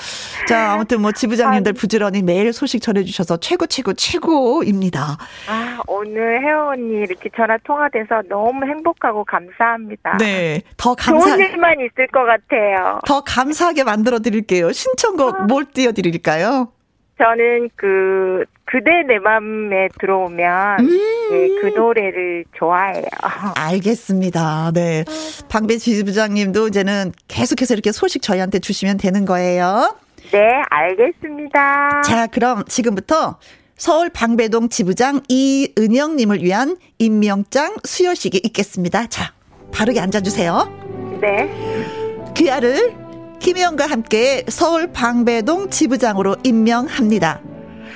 [0.47, 5.17] 자, 아무튼 뭐 지부장님들 부지런히 매일 소식 전해주셔서 최고, 최고, 최고입니다.
[5.49, 10.17] 아, 오늘 혜원 언니 이렇게 전화 통화돼서 너무 행복하고 감사합니다.
[10.17, 10.61] 네.
[10.77, 11.25] 더 감사.
[11.27, 12.99] 좋은 일만 있을 것 같아요.
[13.05, 14.71] 더 감사하게 만들어 드릴게요.
[14.71, 15.43] 신청곡 아.
[15.43, 16.71] 뭘 띄워드릴까요?
[17.17, 20.87] 저는 그 그대 내 맘에 들어오면 음.
[21.31, 23.05] 네, 그 노래를 좋아해요.
[23.55, 24.71] 알겠습니다.
[24.73, 25.05] 네.
[25.49, 29.95] 방배 지부장님도 이제는 계속해서 이렇게 소식 저희한테 주시면 되는 거예요.
[30.31, 32.01] 네, 알겠습니다.
[32.01, 33.37] 자, 그럼 지금부터
[33.77, 39.07] 서울 방배동 지부장 이은영님을 위한 임명장 수여식이 있겠습니다.
[39.07, 39.33] 자,
[39.71, 41.17] 바르게 앉아주세요.
[41.21, 41.49] 네.
[42.35, 43.04] 귀하를
[43.45, 47.41] 김혜영과 함께 서울 방배동 지부장으로 임명합니다.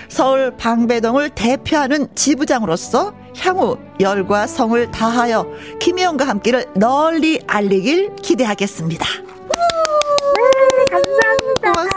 [0.07, 5.47] 서울 방배동을 대표하는 지부장으로서 향후 열과 성을 다하여
[5.79, 9.07] 김혜영과 함께를 널리 알리길 기대하겠습니다.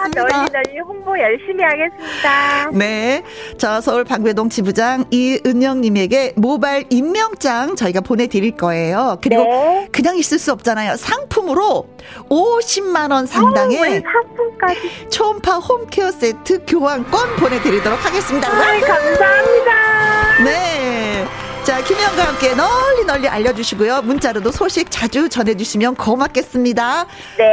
[0.02, 0.22] 고맙습니다.
[0.22, 2.70] 널리 널리 홍보 열심히 하겠습니다.
[2.72, 3.22] 네.
[3.58, 9.18] 저 서울 방배동 지부장 이은영님에게 모바일 임명장 저희가 보내드릴 거예요.
[9.22, 9.88] 그리고 네.
[9.92, 10.96] 그냥 있을 수 없잖아요.
[10.96, 11.86] 상품으로
[12.28, 15.08] 50만원 상당의 어, 상품까지.
[15.10, 18.48] 초음파 홈케어 세트 교환권 보내드리도록 하겠습니다.
[18.48, 20.44] 아, 감사합니다.
[20.44, 21.24] 네.
[21.64, 24.02] 자, 김혜영과 함께 널리 널리 알려주시고요.
[24.02, 27.06] 문자로도 소식 자주 전해주시면 고맙겠습니다.
[27.38, 27.44] 네.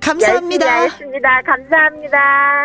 [0.00, 0.68] 감사합니다.
[0.68, 1.42] 알겠습니다.
[1.42, 2.18] 감사합니다.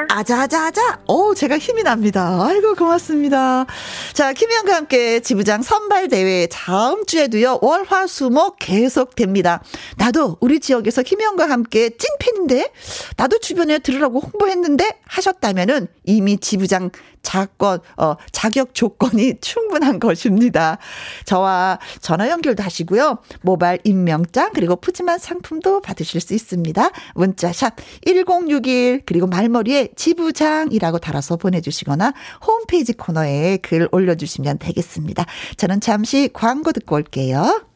[0.10, 1.02] 아자아자아자.
[1.08, 2.40] 오, 제가 힘이 납니다.
[2.48, 3.68] 아이고, 고맙습니다.
[4.14, 9.62] 자, 김혜영과 함께 지부장 선발대회 다음 주에도요, 월 화 수 목 계속 됩니다.
[9.98, 12.72] 나도 우리 지역에서 김혜영과 함께 찐팬인데,
[13.18, 16.90] 나도 주변에 들으라고 홍보했는데 하셨다면은 이미 지부장
[17.22, 20.78] 자권, 어, 자격 조건이 충분한 것입니다.
[21.26, 23.20] 저와 전화 연결도 하시고요.
[23.42, 26.90] 모바일 임명장, 그리고 푸짐한 상품도 받으실 수 있습니다.
[27.16, 32.14] 문자샵 1061, 그리고 말머리에 지부장이라고 달아서 보내주시거나
[32.46, 35.26] 홈페이지 코너에 글 올려주시면 되겠습니다.
[35.58, 37.71] 저는 잠시 광고 듣고 올게요.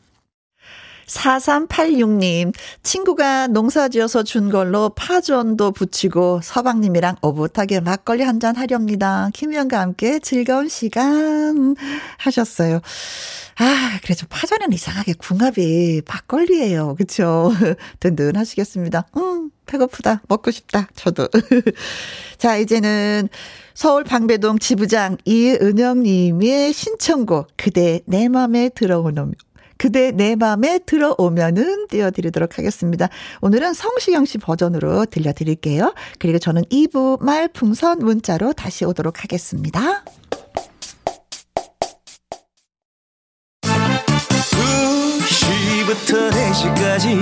[1.08, 9.30] 4386님, 친구가 농사 지어서 준 걸로 파전도 붙이고 서방님이랑 오붓하게 막걸리 한 잔 하렵니다.
[9.34, 11.76] 김희영과 함께 즐거운 시간
[12.18, 12.82] 하셨어요.
[13.58, 16.96] 아, 그래도 파전에는 이상하게 궁합이 막걸리예요.
[16.96, 17.54] 그쵸?
[18.02, 19.06] 든든하시겠습니다.
[19.16, 20.24] 음, 배고프다.
[20.28, 20.90] 먹고 싶다.
[20.96, 21.30] 저도.
[22.38, 23.30] 자, 이제는
[23.74, 29.34] 서울 방배동 지부장 이은영 님의 신청곡, 그대 내 맘에 들어오는
[29.78, 33.10] 그대 내 맘에 들어오면은 띄워드리도록 하겠습니다.
[33.42, 35.94] 오늘은 성시경 씨 버전으로 들려드릴게요.
[36.20, 40.04] 그리고 저는 2부 말풍선 문자로 다시 오도록 하겠습니다.
[45.86, 47.20] 2시부터 4시까지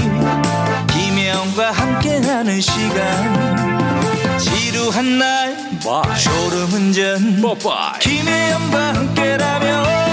[0.88, 6.20] 김혜영과 함께하는 시간 지루한 날 Bye.
[6.20, 8.00] 졸음운전 Bye.
[8.00, 10.13] 김혜영과 함께라면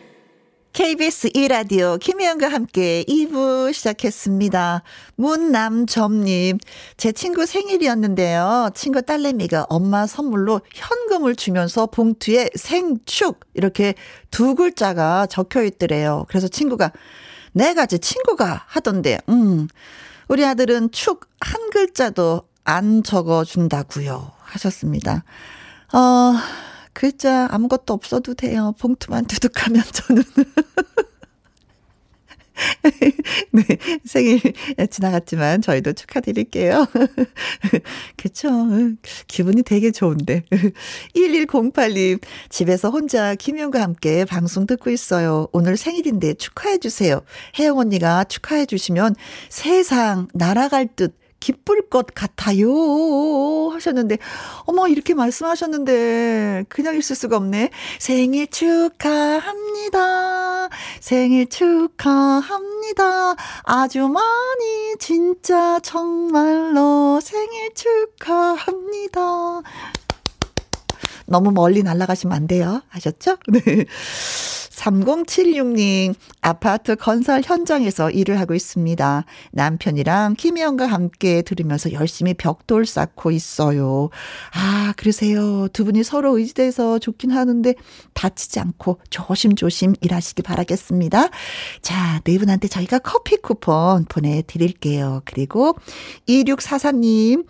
[0.81, 4.81] KBS 2라디오 김혜영과 함께 2부 시작했습니다.
[5.15, 6.57] 문남점님,
[6.97, 8.71] 제 친구 생일이었는데요.
[8.73, 13.93] 친구 딸내미가 엄마 선물로 현금을 주면서 봉투에 생축 이렇게
[14.31, 16.25] 두 글자가 적혀 있더래요.
[16.27, 16.91] 그래서 친구가
[17.51, 19.67] 내가 제 친구가 하던데, 음,
[20.29, 24.31] 우리 아들은 축 한 글자도 안 적어 준다고요.
[24.41, 25.23] 하셨습니다.
[25.93, 26.33] 어,
[26.93, 28.73] 글자 아무것도 없어도 돼요.
[28.79, 30.23] 봉투만 두둑하면 저는.
[33.51, 33.63] 네,
[34.05, 34.39] 생일
[34.89, 36.87] 지나갔지만 저희도 축하드릴게요.
[38.17, 38.49] 그쵸.
[39.27, 40.43] 기분이 되게 좋은데.
[41.15, 45.47] 1108님, 집에서 혼자 김영과 함께 방송 듣고 있어요.
[45.51, 47.21] 오늘 생일인데 축하해주세요.
[47.59, 49.15] 혜영 언니가 축하해주시면
[49.49, 52.71] 세상 날아갈 듯 기쁠 것 같아요.
[53.73, 54.17] 하셨는데,
[54.65, 57.71] 어머, 이렇게 말씀하셨는데, 그냥 있을 수가 없네.
[57.99, 59.99] 생일 축하합니다.
[61.01, 63.35] 생일 축하합니다.
[63.63, 69.61] 아주 많이, 진짜, 정말로 생일 축하합니다.
[71.31, 72.81] 너무 멀리 날아가시면 안 돼요.
[72.91, 73.37] 아셨죠?
[73.47, 73.85] 네.
[74.81, 79.25] 3076님, 아파트 건설 현장에서 일을 하고 있습니다.
[79.51, 84.09] 남편이랑 김혜영과 함께 들으면서 열심히 벽돌 쌓고 있어요.
[84.53, 85.67] 아, 그러세요.
[85.67, 87.75] 두 분이 서로 의지돼서 좋긴 하는데
[88.13, 91.29] 다치지 않고 조심조심 일하시기 바라겠습니다.
[91.81, 95.21] 자, 네 분한테 저희가 커피 쿠폰 보내드릴게요.
[95.25, 95.75] 그리고
[96.27, 97.45] 2644님,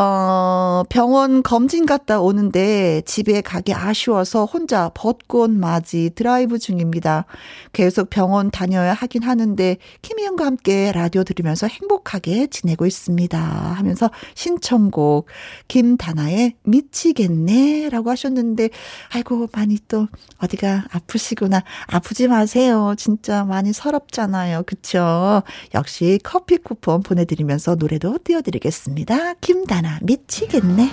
[0.00, 7.24] 어, 병원 검진 갔다 오는데 집에 가기 아쉬워서 혼자 벚꽃 맞이 드라이브 중입니다.
[7.72, 13.40] 계속 병원 다녀야 하긴 하는데 김희영과 함께 라디오 들으면서 행복하게 지내고 있습니다.
[13.40, 15.26] 하면서 신청곡
[15.66, 18.70] 김다나의 미치겠네 라고 하셨는데
[19.12, 20.06] 아이고 많이 또
[20.38, 21.64] 어디가 아프시구나.
[21.88, 22.94] 아프지 마세요.
[22.96, 24.62] 진짜 많이 서럽잖아요.
[24.64, 25.42] 그쵸?
[25.74, 29.34] 역시 커피 쿠폰 보내드리면서 노래도 띄워드리겠습니다.
[29.40, 30.90] 김다나 나 미치겠네.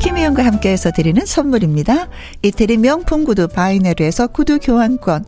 [0.00, 2.08] 김혜영과 함께해서 드리는 선물입니다.
[2.42, 5.24] 이태리 명품 구두 바이네르에서 구두 교환권,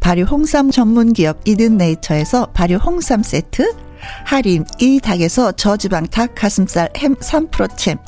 [0.00, 3.74] 발효 홍삼 전문 기업 이든네이처에서 발효 홍삼 세트,
[4.24, 7.98] 할인 이 닭에서 저지방 닭 가슴살 햄 3%챔.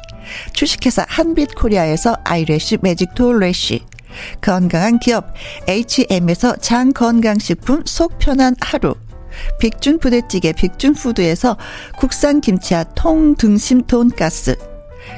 [0.53, 3.85] 주식회사 한빛코리아에서 아이래쉬 매직 돌래쉬,
[4.41, 5.33] 건강한 기업
[5.69, 8.95] H&M에서 장건강식품 속 편한 하루,
[9.61, 11.57] 빅준 부대찌개 빅준푸드에서
[11.99, 14.57] 국산 김치와 통등심 돈가스.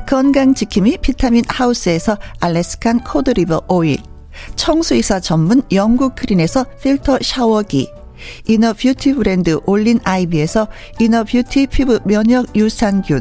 [0.07, 3.99] 건강지킴이 비타민 하우스에서 Alaskan Cod Liver Oil.
[4.57, 7.91] 청소 이사 전문 영국 크린에서 필터 샤워기.
[8.47, 10.69] inner beauty 브랜드 올린 아이비에서
[11.01, 13.21] inner beauty 피부 면역 유산균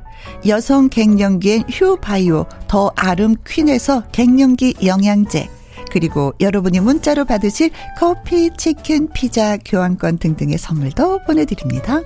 [0.47, 5.47] 여성 갱년기엔 휴바이오 더 아름 퀸에서 갱년기 영양제
[5.91, 12.01] 그리고 여러분이 문자로 받으실 커피, 치킨, 피자, 교환권 등등의 선물도 보내드립니다.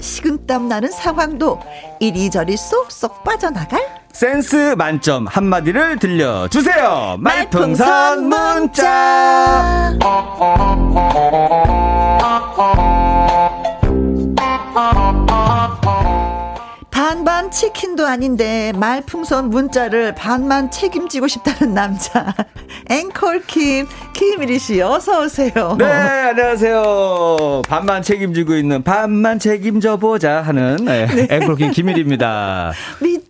[0.00, 1.60] 식은땀 나는 상황도
[2.00, 3.80] 이리저리 쏙쏙 빠져나갈
[4.12, 7.16] 센스 만점 한마디를 들려주세요.
[7.20, 9.96] 말풍선 문자.
[17.20, 22.34] 반반 치킨도 아닌데 말풍선 문자를 반만 책임지고 싶다는 남자
[22.88, 25.76] 앵콜 킴 김일희 씨 어서 오세요.
[25.78, 27.60] 네 안녕하세요.
[27.68, 31.26] 반만 책임지고 있는 반만 책임져 보자 하는 네, 네.
[31.30, 32.72] 앵콜 킴 김일희입니다.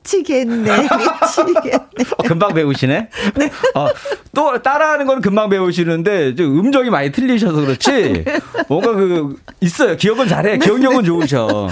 [0.02, 1.78] 미치겠네 미치겠네.
[2.16, 3.08] 어, 금방 배우시네.
[3.36, 3.50] 네.
[3.74, 3.86] 어,
[4.34, 8.24] 또 따라하는 건 금방 배우시는데 좀 음정이 많이 틀리셔서 그렇지.
[8.68, 9.96] 뭔가 그 있어요.
[9.96, 10.58] 기억은 잘해.
[10.58, 11.68] 기억력은 좋으셔.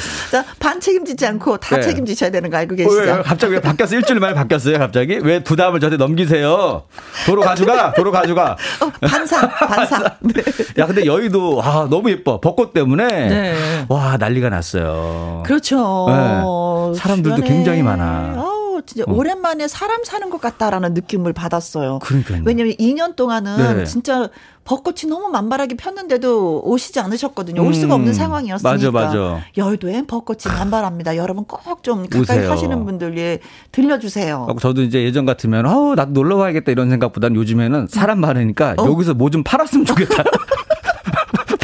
[0.58, 1.82] 반 책임지지 않고 다 네.
[1.82, 2.94] 책임지셔야 되는 거 알고 계시죠?
[2.96, 3.96] 왜, 갑자기 왜 바뀌었어?
[3.96, 5.18] 일주일 만에 바뀌었어요, 갑자기?
[5.22, 6.82] 왜 부담을 저한테 넘기세요?
[7.26, 8.56] 도로 가져가, 도로 가져가.
[8.80, 10.16] 어, 반사, 반사.
[10.20, 10.42] 네.
[10.78, 12.40] 야, 근데 여의도, 아, 너무 예뻐.
[12.40, 13.06] 벚꽃 때문에.
[13.06, 13.54] 네.
[13.88, 15.42] 와, 난리가 났어요.
[15.46, 16.06] 그렇죠.
[16.08, 16.98] 네.
[16.98, 17.54] 사람들도 주변에.
[17.54, 18.17] 굉장히 많아.
[18.36, 18.58] 어.
[18.86, 19.12] 진짜 어.
[19.12, 21.98] 오랜만에 사람 사는 것 같다라는 느낌을 받았어요.
[22.00, 22.42] 그러니까요.
[22.44, 23.84] 왜냐면 2년 동안은 네.
[23.84, 24.28] 진짜
[24.64, 27.64] 벚꽃이 너무 만발하게 폈는데도 오시지 않으셨거든요.
[27.66, 28.70] 올 수가 없는 음, 상황이었으니까.
[28.70, 29.40] 맞아, 맞아.
[29.56, 31.16] 여의도엔 벚꽃이 만발합니다.
[31.16, 32.48] 여러분 꼭 좀 가까이 오세요.
[32.50, 33.38] 사시는 분들 예
[33.72, 34.46] 들려주세요.
[34.60, 38.84] 저도 이제 예전 같으면 어우 나도 놀러 가야겠다 이런 생각보다는 요즘에는 사람 많으니까 어?
[38.84, 40.22] 여기서 뭐 좀 팔았으면 좋겠다.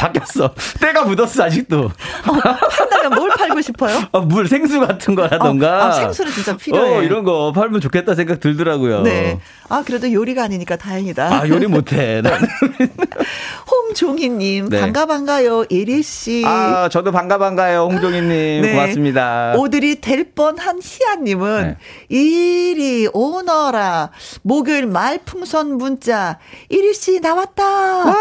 [0.05, 0.55] 바뀌었어.
[0.81, 1.85] 때가 묻었어 아직도.
[1.85, 2.33] 어,
[2.71, 4.03] 판다면 뭘 팔고 싶어요?
[4.13, 5.79] 어, 물 생수 같은 거라던가.
[5.79, 6.99] 어, 아, 생수는 진짜 필요해.
[6.99, 9.03] 어, 이런 거 팔면 좋겠다 생각 들더라고요.
[9.03, 9.39] 네.
[9.69, 11.41] 아 그래도 요리가 아니니까 다행이다.
[11.41, 12.23] 아 요리 못해.
[13.71, 14.81] 홍종희님 네.
[14.81, 16.43] 반가 반가요 예리 씨.
[16.47, 18.73] 아 저도 반가 반가요 홍종희님 네.
[18.73, 19.55] 고맙습니다.
[19.57, 21.77] 오들이 될 뻔한 희아님은 네.
[22.15, 24.11] 이리 오너라
[24.43, 26.39] 목요일 말풍선 문자
[26.69, 27.65] 이리 씨 나왔다.
[27.65, 28.15] 와.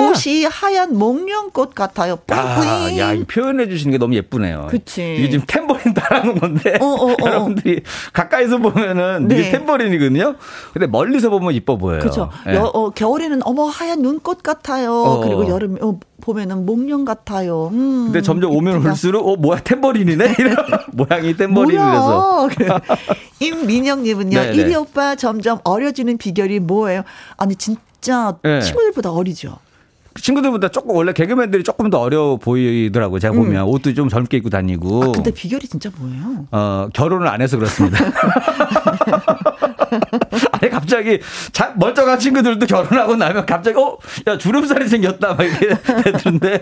[0.00, 2.18] 옷이 하얀 목련꽃 같아요.
[2.30, 4.68] 아, 야, 이 표현해 주시는 게 너무 예쁘네요.
[4.70, 5.16] 그치.
[5.18, 7.16] 이게 지금 템버린 따라하는 건데 어, 어, 어.
[7.26, 9.40] 여러분들이 가까이서 보면은 네.
[9.40, 10.36] 이게 템버린이거든요.
[10.72, 11.98] 근데 멀리서 보면 이뻐 보여요.
[11.98, 12.30] 그렇죠.
[12.46, 12.56] 네.
[12.56, 14.92] 어, 겨울에는 어머 하얀 눈꽃 같아요.
[14.92, 15.20] 어.
[15.20, 17.68] 그리고 여름 어, 보면은 목련 같아요.
[17.72, 20.56] 음, 근데 점점 오면 올수록 어 뭐야 템버린이네 이런
[20.94, 22.48] 모양이 템버린이라서.
[23.40, 24.38] 임민영님은요.
[24.38, 24.54] 네, 네.
[24.54, 27.02] 이리 오빠 점점 어려지는 비결이 뭐예요?
[27.36, 28.60] 아니 진짜 네.
[28.60, 29.58] 친구들보다 어리죠.
[30.20, 33.18] 친구들보다 조금 원래 개그맨들이 조금 더 어려 보이더라고요.
[33.18, 33.68] 제가 보면 음.
[33.68, 35.02] 옷도 좀 젊게 입고 다니고.
[35.04, 36.46] 아, 근데 비결이 진짜 뭐예요?
[36.50, 37.98] 어, 결혼을 안 해서 그렇습니다.
[40.52, 41.20] 아니 갑자기
[41.52, 45.68] 자, 멀쩡한 친구들도 결혼하고 나면 갑자기 어, 야 주름살이 생겼다 막 이렇게
[46.04, 46.60] 되던데.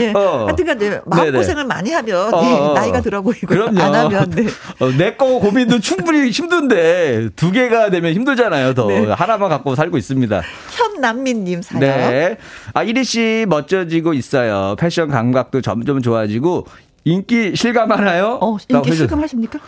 [0.00, 0.12] 예.
[0.12, 0.46] 어.
[0.46, 2.74] 하여튼간 네, 마음 고생을 많이 하면 어, 네, 어.
[2.74, 3.80] 나이가 들어 보이고 그럼요.
[3.80, 4.46] 안 하면 네.
[4.80, 8.74] 어, 내거 고민도 충분히 힘든데 두 개가 되면 힘들잖아요.
[8.74, 9.06] 더 네.
[9.10, 10.42] 하나만 갖고 살고 있습니다.
[10.72, 11.80] 현남민님 사연.
[11.80, 12.38] 네.
[12.74, 14.76] 아 이리 씨 멋져지고 있어요.
[14.78, 16.66] 패션 감각도 점점 좋아지고
[17.04, 18.38] 인기 실감하나요?
[18.40, 19.58] 어, 인기 실감하십니까?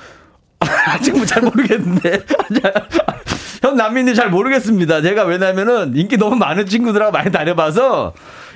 [0.86, 2.20] 아직 잘 모르겠는데.
[3.62, 5.02] 현 남민님 잘 모르겠습니다.
[5.02, 8.12] 제가 왜냐면은 인기 너무 많은 친구들하고 많이 다녀봐서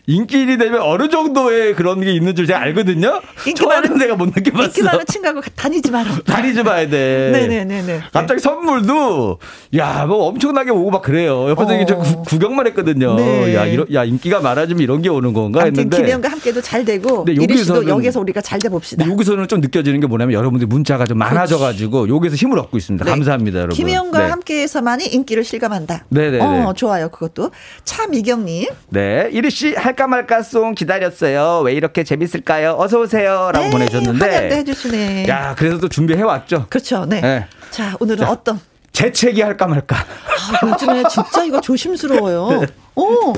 [0.06, 3.20] 인기인이 되면 어느 정도의 그런 게 있는 줄 제가 알거든요.
[3.46, 4.64] 인기 많은 내가 못 느껴봤어.
[4.66, 6.10] 인기 많은 친구하고 다니지 마라.
[6.26, 7.30] 다니지 마야 돼.
[7.32, 8.00] 네네네네.
[8.12, 9.38] 갑자기 선물도
[9.76, 11.48] 야 뭐 엄청나게 오고 막 그래요.
[11.50, 11.98] 옆에서 어.
[11.98, 13.14] 구, 구경만 했거든요.
[13.14, 13.54] 네.
[13.54, 15.96] 야 이런 야 인기가 많아지면 이런 게 오는 건가 했는데.
[15.98, 17.24] 김혜영과 함께도 잘 되고.
[17.24, 19.08] 네, 여기서 여기서 우리가 잘 돼 봅시다.
[19.08, 23.04] 여기서는 좀 느껴지는 게 뭐냐면 여러분들 문자가 좀 많아져 가지고 여기서 힘을 얻고 있습니다.
[23.04, 23.10] 네.
[23.10, 23.76] 감사합니다, 여러분.
[23.76, 24.30] 김혜영과 네.
[24.30, 26.06] 함께해서만이 인기를 실감한다.
[26.08, 26.40] 네네.
[26.40, 27.50] 어 좋아요 그것도.
[27.84, 28.68] 차미경님.
[28.90, 31.60] 네, 이리 씨 할까 말까 송 기다렸어요.
[31.64, 32.76] 왜 이렇게 재밌을까요?
[32.78, 34.24] 어서 오세요라고 네, 보내주셨는데.
[34.24, 35.28] 환영도 해주시네.
[35.28, 36.66] 야, 그래서 또 준비해 왔죠.
[36.68, 37.04] 그렇죠.
[37.06, 37.20] 네.
[37.20, 37.46] 네.
[37.70, 38.60] 자, 오늘은 자, 어떤?
[38.92, 39.96] 재채기 할까 말까.
[39.96, 42.48] 아, 요즘에 진짜 이거 조심스러워요.
[42.60, 42.66] 네.
[42.94, 43.32] 오,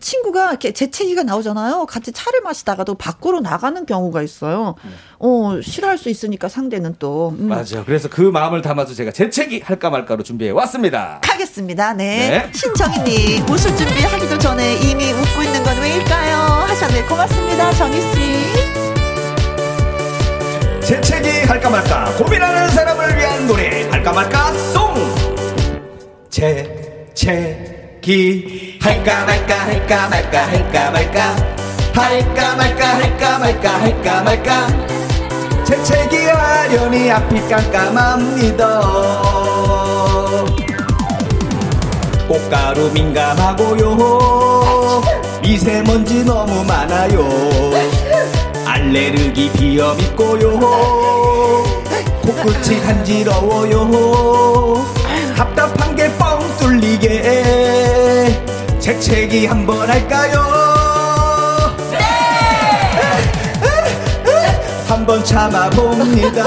[0.00, 1.86] 친구가 이렇게 재채기가 나오잖아요.
[1.86, 4.74] 같이 차를 마시다가도 밖으로 나가는 경우가 있어요.
[5.18, 7.34] 어, 싫어할 수 있으니까 상대는 또.
[7.38, 7.48] 음.
[7.48, 7.84] 맞아요.
[7.84, 11.20] 그래서 그 마음을 담아서 제가 재채기 할까 말까로 준비해 왔습니다.
[11.22, 11.94] 가겠습니다.
[11.94, 12.30] 네.
[12.30, 12.50] 네.
[12.52, 16.36] 신정희님, 웃을 준비하기도 전에 이미 웃고 있는 건 왜일까요?
[16.36, 17.02] 하셨네.
[17.04, 17.72] 고맙습니다.
[17.72, 18.80] 정희 씨.
[20.86, 24.92] 재채기 할까 말까 고민하는 사람을 위한 노래 할까 말까 송
[26.28, 28.78] 재채 기.
[28.80, 31.36] 할까 말까 할까 말까 할까 말까.
[31.92, 34.66] 할까 말까 할까 말까 할까 말까.
[35.64, 38.80] 재채기 하려니 앞이 깜깜합니다.
[42.26, 43.98] 꽃가루 민감하고요.
[45.42, 47.28] 미세먼지 너무 많아요.
[48.66, 50.58] 알레르기 비염 있고요.
[52.22, 53.90] 코끝이 간지러워요.
[55.36, 56.29] 답답한 게뻥
[56.90, 58.42] 뚫리게
[58.80, 60.42] 재채기 한번 할까요?
[61.90, 61.98] 네!
[64.88, 66.42] 한번 참아봅니다.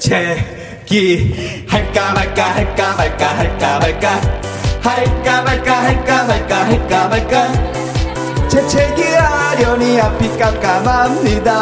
[0.00, 0.06] 재채기
[1.68, 4.20] 할까 말까 할까 말까 할까 말까
[4.80, 7.52] 할까 말까 할까 말까 할까 말까.
[8.48, 11.52] 재채기 하려니 앞이 깜깜합니다.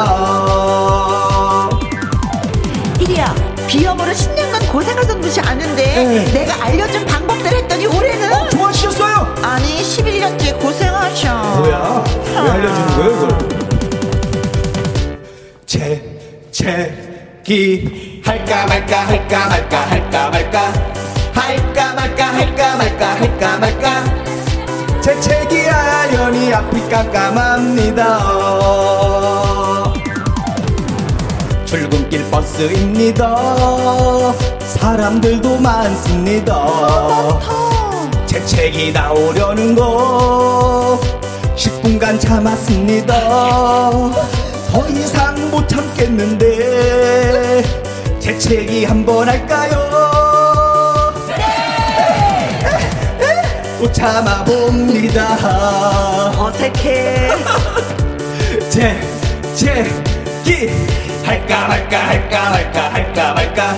[3.01, 3.35] 이리야
[3.71, 6.25] 비염으로 10년간 고생하던 듯이 아는데 네.
[6.33, 9.35] 내가 알려준 방법들 했더니 올해는 어, 좋아하셨어요?
[9.43, 11.35] 아니 11년째 고생하셔.
[11.59, 12.05] 뭐야?
[12.45, 13.39] 왜 알려주는 거예요 그걸?
[16.53, 18.23] 재채기.
[18.25, 20.73] 할까 말까 할까 말까 할까 말까.
[21.35, 24.05] 할까 말까 할까 말까 할까 말까.
[25.01, 28.21] 재채기 하려니 앞이 깜깜합니다.
[31.65, 33.35] 출근길 버스입니다.
[34.61, 37.39] 사람들도 많습니다.
[38.27, 41.01] 재채기 나오려는 거
[41.57, 43.91] 10분간 참았습니다.
[44.71, 47.63] 더 이상 못 참겠는데
[48.21, 49.91] 재채기 한번 할까요?
[53.81, 55.37] 못 참아봅니다.
[56.39, 57.31] 어색해.
[58.69, 59.01] 제,
[59.55, 59.85] 제,
[60.45, 60.69] 기
[61.31, 63.77] 할까 말까 할까 말까 할까 말까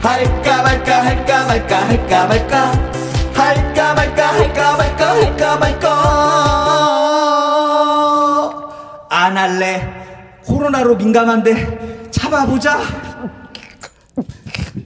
[0.00, 2.72] 할까 말까 할까 말까 할까 말까
[3.34, 5.88] 할까 말까 할까 말까 할까 말까
[9.10, 9.82] 안 할래
[10.46, 12.78] 코로나로 민감한데 참아보자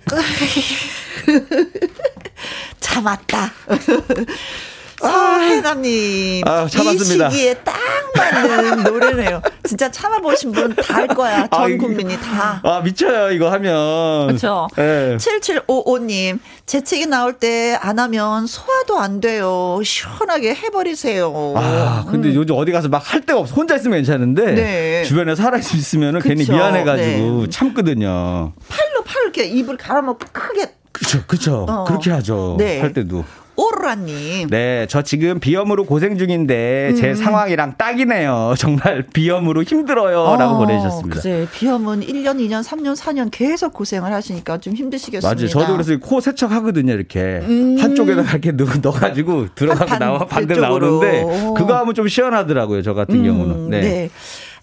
[2.80, 3.52] 참았다.
[5.00, 6.46] 서혜남님.
[6.46, 7.28] 아, 참았습니다.
[7.28, 7.74] 이 시기에 딱
[8.14, 9.42] 맞는 노래네요.
[9.64, 11.46] 진짜 참아보신 분다할 거야.
[11.48, 12.60] 전 아, 국민이 다.
[12.64, 14.26] 아, 미쳐요, 이거 하면.
[14.28, 14.68] 그렇죠.
[14.76, 15.16] 네.
[15.16, 16.38] 7755님.
[16.66, 19.80] 재채기 나올 때 안 하면 소화도 안 돼요.
[19.84, 21.54] 시원하게 해버리세요.
[21.56, 22.34] 아, 근데 음.
[22.34, 23.54] 요즘 어디 가서 막 할 데가 없어.
[23.54, 24.52] 혼자 있으면 괜찮은데.
[24.54, 25.04] 네.
[25.04, 27.50] 주변에 살아있으면 괜히 미안해가지고 네.
[27.50, 28.52] 참거든요.
[28.68, 31.64] 팔로 팔 이렇게 입을 갈아먹고 크게 그쵸, 그쵸.
[31.68, 31.84] 어.
[31.84, 32.56] 그렇게 하죠.
[32.58, 32.80] 네.
[32.80, 33.24] 할 때도.
[33.58, 34.48] 오로라님.
[34.50, 36.94] 네, 저 지금 비염으로 고생 중인데 음.
[36.94, 38.54] 제 상황이랑 딱이네요.
[38.56, 40.20] 정말 비염으로 힘들어요.
[40.20, 41.20] 어, 라고 보내주셨습니다.
[41.20, 45.34] 그래, 비염은 1년, 2년, 3년, 4년 계속 고생을 하시니까 좀 힘드시겠습니다.
[45.34, 45.48] 맞아요.
[45.48, 46.92] 저도 그래서 코 세척 하거든요.
[46.92, 47.40] 이렇게.
[47.42, 47.76] 음.
[47.80, 51.24] 한쪽에다 이렇게 넣어가지고 들어가고 반, 나와 반대로 나오는데
[51.56, 52.82] 그거 하면 좀 시원하더라고요.
[52.82, 53.70] 저 같은 음, 경우는.
[53.70, 53.80] 네.
[53.80, 54.10] 네.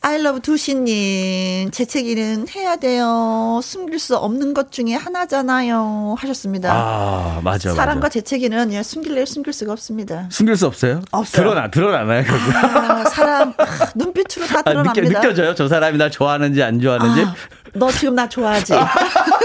[0.08, 3.60] 아이러브 두시님, 재채기는 해야 돼요.
[3.64, 6.14] 숨길 수 없는 것 중에 하나잖아요.
[6.20, 6.72] 하셨습니다.
[6.72, 7.74] 아, 맞아.
[7.74, 8.10] 사람과 맞아.
[8.14, 10.28] 재채기는 예, 숨길래 숨길 수가 없습니다.
[10.30, 11.02] 숨길 수 없어요?
[11.10, 11.44] 없어요.
[11.44, 12.24] 드러나, 드러나나요?
[12.54, 14.92] 아, 사람, 아, 눈빛으로 다 드러납니다.
[14.92, 15.56] 아, 느껴, 느껴져요?
[15.56, 17.22] 저 사람이 날 좋아하는지 안 좋아하는지?
[17.24, 17.36] 아,
[17.74, 18.74] 너 지금 나 좋아하지?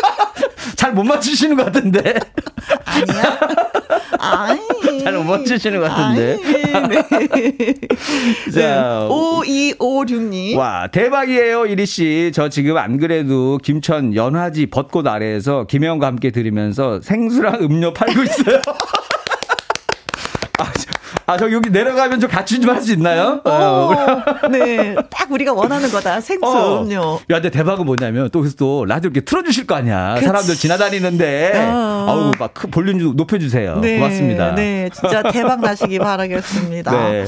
[0.81, 2.15] 잘 못 맞추시는 것 같은데.
[2.87, 3.39] 아니야.
[5.05, 6.39] 잘못 맞추시는 것 같은데.
[6.89, 7.75] 네.
[8.51, 10.57] 자, 5256님.
[10.57, 12.33] 와, 대박이에요, 이리 씨.
[12.35, 18.63] 저 지금 안 그래도 김천 연화지 벚꽃 아래에서 김혜영과 함께 들으면서 생수랑 음료 팔고 있어요.
[20.59, 20.73] 아,
[21.31, 23.41] 아, 저 여기 내려가면 좀 같이 좀 할 수 있나요?
[23.45, 24.95] 오, 어, 네.
[25.11, 26.21] 딱 우리가 원하는 거다.
[26.21, 26.83] 생수 어.
[26.83, 27.15] 음료.
[27.31, 30.15] 야, 근데 대박은 뭐냐면 또, 또 라디오 이렇게 틀어주실 거 아니야.
[30.15, 30.27] 그치.
[30.27, 31.53] 사람들 지나다니는데.
[31.57, 32.07] 어.
[32.09, 33.79] 아우, 막 볼륨 좀 높여주세요.
[33.81, 33.97] 네.
[33.99, 34.55] 고맙습니다.
[34.55, 34.89] 네.
[34.93, 36.91] 진짜 대박 나시기 바라겠습니다.
[36.91, 37.27] 네.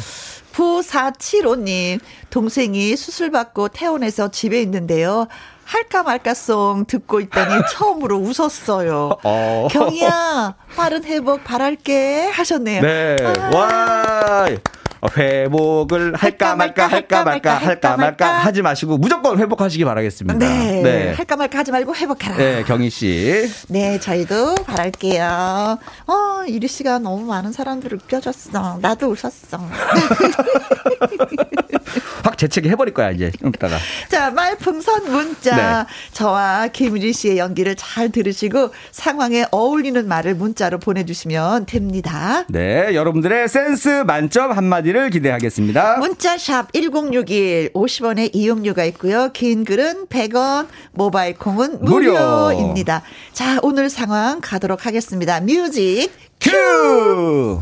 [0.55, 1.99] 9475님,
[2.31, 5.27] 동생이 수술받고 퇴원해서 집에 있는데요.
[5.73, 9.19] 할까 말까송 듣고 있더니 처음으로 웃었어요.
[9.23, 9.69] 어.
[9.71, 12.83] 경이야, 빠른 회복 바랄게 하셨네요.
[12.83, 13.17] 네.
[13.23, 13.51] 아.
[13.57, 14.47] 와.
[15.17, 20.39] 회복을 할까 말까 할까 말까 할까 말까 하지 마시고 무조건 회복하시기 바라겠습니다.
[20.39, 20.81] 네.
[20.83, 21.13] 네.
[21.13, 22.37] 할까 말까 하지 말고 회복하라.
[22.37, 23.51] 네, 경희 씨.
[23.69, 25.79] 네, 저희도 바랄게요.
[26.07, 28.79] 어, 이리 씨가 너무 많은 사람들을 껴줬어.
[28.81, 29.59] 나도 웃었어.
[32.23, 33.77] 확 재채기 해버릴 거야 이제 웃다가.
[34.09, 35.83] 자 말풍선 문자.
[35.83, 35.89] 네.
[36.13, 42.45] 저와 김유리 씨의 연기를 잘 들으시고 상황에 어울리는 말을 문자로 보내주시면 됩니다.
[42.49, 45.99] 네, 여러분들의 센스 만점 한마디 를 기대하겠습니다.
[45.99, 49.31] 문자샵 1061 50원의 이용료가 있고요.
[49.33, 52.13] 긴 글은 100원, 모바일 콩은 무료.
[52.13, 53.03] 무료입니다.
[53.33, 55.41] 자 오늘 상황 가도록 하겠습니다.
[55.41, 57.61] 뮤직 큐!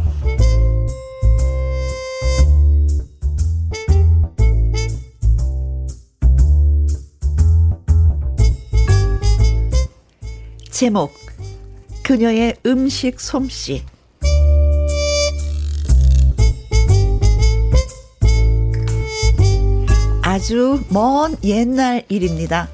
[10.71, 11.13] 제목
[12.03, 13.85] 그녀의 음식 솜씨
[20.41, 22.71] 아주 먼 옛날 일입니다.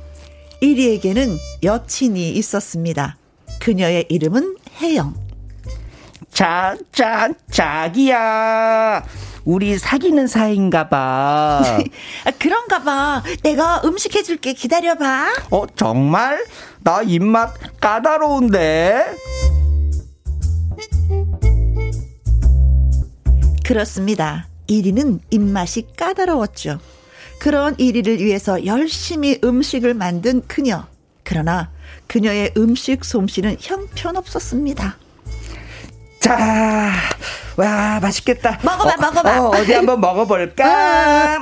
[0.61, 3.17] 이리에게는 여친이 있었습니다.
[3.59, 5.15] 그녀의 이름은 혜영.
[6.31, 9.03] 자, 자, 자기야.
[9.45, 11.61] 우리 사귀는 사이인가 봐.
[12.25, 13.25] 아, 그런가 봐.
[13.43, 14.53] 내가 음식 해줄게.
[14.53, 15.33] 기다려봐.
[15.51, 16.47] 어, 정말?
[16.85, 19.07] 나 입맛 까다로운데?
[23.65, 24.47] 그렇습니다.
[24.69, 26.79] 1위는 입맛이 까다로웠죠.
[27.39, 30.85] 그런 1위를 위해서 열심히 음식을 만든 그녀.
[31.23, 31.71] 그러나
[32.07, 34.97] 그녀의 음식 솜씨는 형편없었습니다.
[36.21, 36.93] 자,
[37.57, 38.59] 와, 맛있겠다.
[38.63, 39.41] 먹어봐, 어, 먹어봐.
[39.49, 40.65] 어, 디 한번 먹어볼까?
[40.67, 41.39] 아,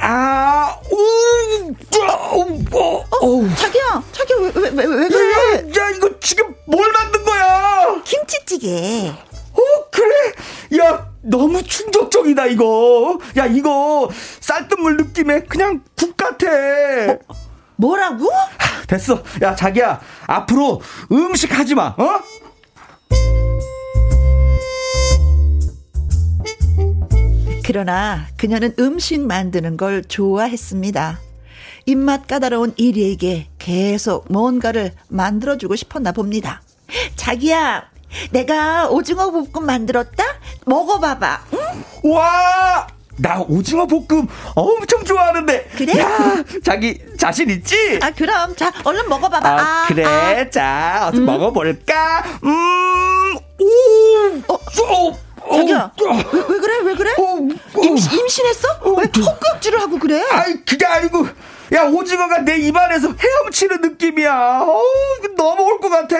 [0.00, 1.74] 아, 음,
[2.08, 5.56] 아 우, 어, 어, 자기야, 자기야, 왜, 왜, 왜, 왜 그래?
[5.78, 8.00] 야, 이거 지금 뭘 만든 거야?
[8.04, 9.12] 김치찌개.
[11.32, 13.18] 너무 충격적이다, 이거.
[13.38, 14.10] 야, 이거
[14.40, 16.46] 쌀뜨물 느낌의 그냥 국 같아.
[17.26, 17.36] 뭐,
[17.76, 18.28] 뭐라고?
[18.86, 19.22] 됐어.
[19.40, 22.20] 야, 자기야, 앞으로 음식 하지 마, 어?
[27.64, 31.18] 그러나 그녀는 음식 만드는 걸 좋아했습니다.
[31.86, 36.60] 입맛 까다로운 이리에게 계속 뭔가를 만들어주고 싶었나 봅니다.
[37.16, 37.91] 자기야,
[38.30, 40.24] 내가 오징어 볶음 만들었다?
[40.66, 41.40] 먹어봐봐.
[41.54, 42.10] 응?
[42.10, 42.86] 와!
[43.16, 45.70] 나 오징어 볶음 엄청 좋아하는데.
[45.76, 45.98] 그래?
[46.00, 47.98] 야, 자기 자신 있지?
[48.02, 48.56] 아, 그럼.
[48.56, 49.48] 자, 얼른 먹어봐봐.
[49.48, 50.04] 아, 아 그래.
[50.04, 50.50] 아.
[50.50, 51.26] 자, 어서 음.
[51.26, 52.24] 먹어볼까?
[52.44, 55.56] 음, 오, 어, 어.
[55.56, 56.78] 자기야, 어, 왜, 왜, 그래?
[56.84, 57.10] 왜 그래?
[57.18, 58.68] 어, 어, 임신, 임신했어?
[58.96, 60.24] 왜 헛구역질을 하고 그래?
[60.30, 61.26] 아이, 그게 아니고,
[61.72, 64.60] 야, 오징어가 내 입안에서 헤엄치는 느낌이야.
[64.62, 64.82] 어,
[65.36, 66.16] 너무 올것 같아.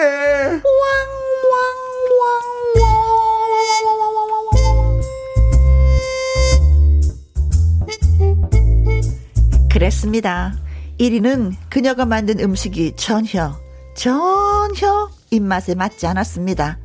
[9.71, 10.53] 그랬습니다.
[10.99, 13.59] 1위는 그녀가 만든 음식이 전혀,
[13.95, 16.77] 전혀 입맛에 맞지 않았습니다.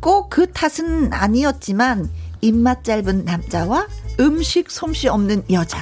[0.00, 3.86] 꼭 그 탓은 아니었지만 입맛 짧은 남자와
[4.20, 5.78] 음식 솜씨 없는 여자.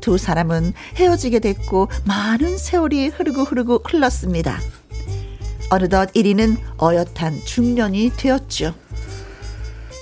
[0.00, 4.58] 두 사람은 헤어지게 됐고 많은 세월이 흐르고 흐르고 흘렀습니다.
[5.70, 8.74] 어느덧 1위는 어엿한 중년이 되었죠.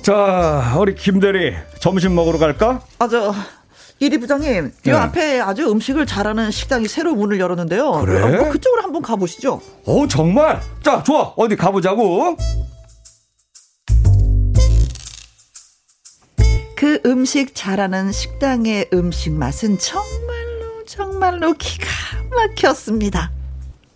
[0.02, 2.80] 자, 우리 김대리 점심 먹으러 갈까?
[2.98, 3.34] 아, 저
[3.98, 4.90] 이리 부장님, 네.
[4.90, 7.92] 이 앞에 아주 음식을 잘하는 식당이 새로 문을 열었는데요.
[8.04, 8.22] 그래?
[8.22, 9.60] 어, 그쪽으로 한번 가보시죠.
[9.86, 10.60] 어, 정말?
[10.82, 11.32] 자, 좋아.
[11.36, 12.36] 어디 가보자고.
[16.76, 21.86] 그 음식 잘하는 식당의 음식 맛은 정말로 정말로 기가
[22.30, 23.30] 막혔습니다.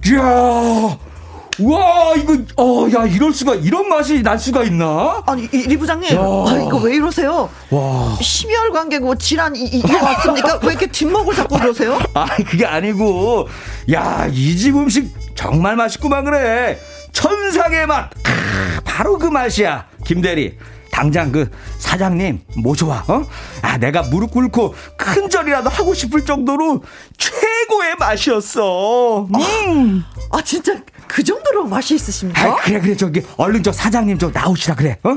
[0.07, 5.23] 이야, 와 이거 어야 이럴 수가 이런 맛이 날 수가 있나?
[5.27, 7.51] 아니 이, 부장님, 아, 이거 왜 이러세요?
[7.71, 10.59] 와 12월 관계고 질환 이, 이, 거 왔습니까?
[10.63, 11.99] 왜 이렇게 뒷목을 잡고 그러세요?
[12.15, 13.47] 아 그게 아니고
[13.93, 16.79] 야 이 집 음식 정말 맛있구만 그래
[17.13, 20.57] 천상의 맛 아, 바로 그 맛이야 김 대리
[21.01, 23.05] 당장 그 사장님 모셔와.
[23.09, 23.25] 어?
[23.63, 26.85] 아 내가 무릎 꿇고 큰 절이라도 하고 싶을 정도로
[27.17, 29.23] 최고의 맛이었어.
[29.25, 30.05] 음.
[30.31, 30.79] 아, 아 진짜
[31.09, 32.45] 그 정도로 맛이 있으십니까?
[32.45, 34.99] 아, 그래 그래 저기 얼른 저 사장님 좀 나오시라 그래.
[35.03, 35.17] 어?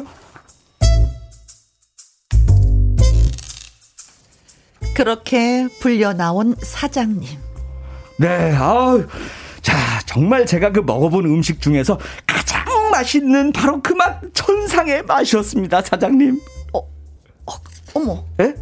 [4.95, 7.27] 그렇게 불려 나온 사장님.
[8.19, 9.05] 네, 아
[9.61, 11.97] 자, 정말 제가 그 먹어본 음식 중에서
[12.93, 16.39] 맛있는 바로 그 맛 천상의 맛이었습니다, 사장님.
[16.73, 17.53] 어, 어
[17.95, 18.23] 어머.
[18.39, 18.53] 예?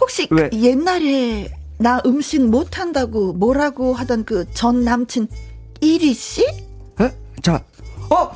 [0.00, 5.28] 혹시 그 옛날에 나 음식 못한다고 뭐라고 하던 그 전 남친
[5.80, 6.42] 이리 씨?
[7.00, 7.10] 에?
[7.42, 7.62] 자,
[8.10, 8.30] 어,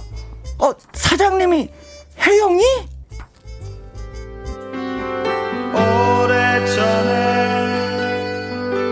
[0.65, 1.69] 어, 사장님이
[2.21, 2.63] 혜영이?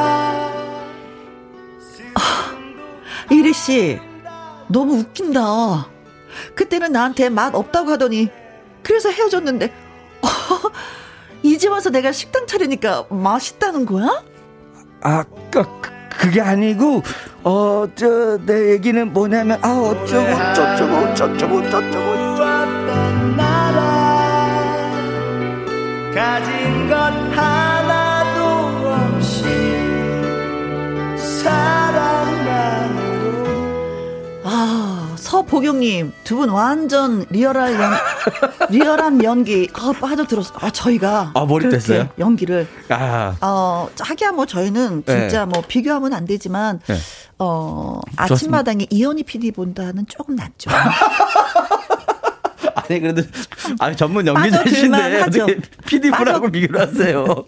[3.30, 3.98] 이리 씨
[4.68, 5.88] 너무 웃긴다.
[6.54, 8.28] 그때는 나한테 맛 없다고 하더니
[8.82, 9.72] 그래서 헤어졌는데
[11.42, 14.22] 이제 와서 내가 식당 차리니까 맛있다는 거야?
[15.02, 15.62] 아, 그,
[16.10, 17.02] 그게 아니고
[17.44, 22.36] 어, 저 내 얘기는 뭐냐면 아 어쩌고 저쩌고 저쩌고 저쩌고
[26.14, 26.94] 가진 것
[27.36, 28.40] 하나도
[28.88, 29.44] 없이
[31.16, 31.85] 사
[35.36, 37.92] 서보경님 두 분 완전 리얼한 연,
[38.70, 45.04] 리얼한 연기 아 빠져들었어 아 저희가 아 머리 뗐어요 연기를 아 어, 하기야 뭐 저희는
[45.06, 45.52] 진짜 네.
[45.52, 46.96] 뭐 비교하면 안 되지만 네.
[47.38, 50.70] 어, 아침마당에 이현희 PD 본다는 조금 낫죠.
[52.88, 53.22] 아니 그래도
[53.78, 57.24] 아 전문 연기자신데 어떻게 PD 분하고 비교를 하세요?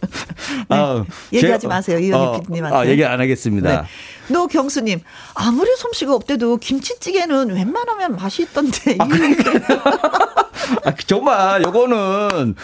[0.71, 0.77] 네.
[0.77, 2.77] 아, 얘기하지 제, 마세요 이현희 어, PD님한테.
[2.77, 3.83] 아, 얘기 안 하겠습니다.
[3.83, 3.89] 네.
[4.33, 5.01] 노경수님
[5.35, 8.97] 아무리 솜씨가 없대도 김치찌개는 웬만하면 맛이 있던데.
[8.99, 9.05] 아,
[10.85, 12.55] 아, 정말 요거는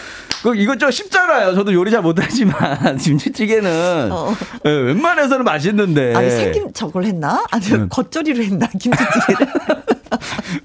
[0.41, 1.53] 그 이거 좀 쉽잖아요.
[1.53, 4.35] 저도 요리 잘 못하지만 김치찌개는 어.
[4.63, 6.15] 네, 웬만해서는 맛있는데.
[6.15, 7.43] 아니 생김 저걸 했나?
[7.51, 7.89] 아니 음.
[7.89, 9.47] 겉절이로 했나 김치찌개를.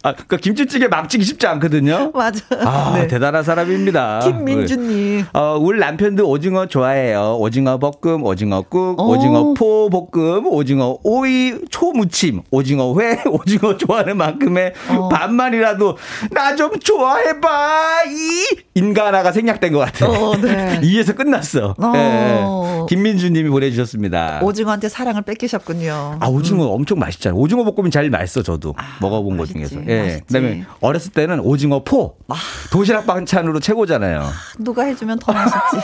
[0.03, 2.11] 아, 그 김치찌개 막치기 쉽지 않거든요.
[2.15, 2.41] 맞아.
[2.65, 3.07] 아, 네.
[3.07, 4.21] 대단한 사람입니다.
[4.21, 5.25] 김민주님.
[5.33, 7.37] 어, 우리 남편도 오징어 좋아해요.
[7.39, 9.11] 오징어 볶음, 오징어 국, 오.
[9.17, 15.09] 오징어 포 볶음, 오징어 오이 초무침, 오징어 회, 오징어 좋아하는 만큼의 어.
[15.09, 15.97] 반만이라도
[16.33, 18.05] 나 좀 좋아해봐.
[18.09, 20.11] 이 인간화가 생략된 것 같아요.
[20.11, 20.81] 어, 네.
[20.85, 21.75] 이에서 끝났어.
[21.79, 21.93] 어.
[21.93, 22.45] 네.
[22.89, 24.41] 김민주님이 보내주셨습니다.
[24.43, 26.17] 오징어한테 사랑을 뺏기셨군요.
[26.21, 26.71] 아 오징어 음.
[26.73, 27.39] 엄청 맛있잖아요.
[27.39, 29.77] 오징어 볶음이 제일 맛있어 저도 아, 먹어 본 것 중에서.
[29.89, 30.21] 예.
[30.27, 32.35] 그다음에 어렸을 때는 오징어 포 아.
[32.71, 34.21] 도시락 반찬으로 최고잖아요.
[34.23, 35.77] 아, 누가 해주면 더 맛있지.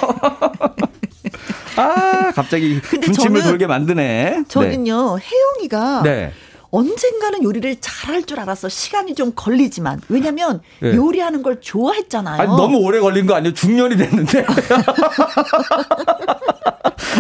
[1.77, 4.45] 아 갑자기 군침을 돌게 만드네.
[4.49, 5.25] 저는요 네.
[5.25, 6.03] 혜영이가.
[6.03, 6.33] 네.
[6.77, 8.69] 언젠가는 요리를 잘할 줄 알았어.
[8.69, 10.03] 시간이 좀 걸리지만.
[10.11, 10.95] 왜냐면 네.
[10.95, 12.39] 요리하는 걸 좋아했잖아요.
[12.43, 13.55] 아니, 너무 오래 걸린 거 아니에요?
[13.55, 14.45] 중년이 됐는데.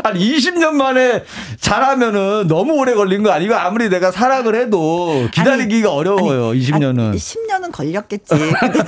[0.04, 1.24] 아니 20년 만에
[1.58, 6.50] 잘하면은 너무 오래 걸린 거 아니고 아무리 내가 사랑을 해도 기다리기가 아니, 어려워요.
[6.50, 7.08] 아니, 20년은.
[7.08, 8.34] 아니, 10년은 걸렸겠지.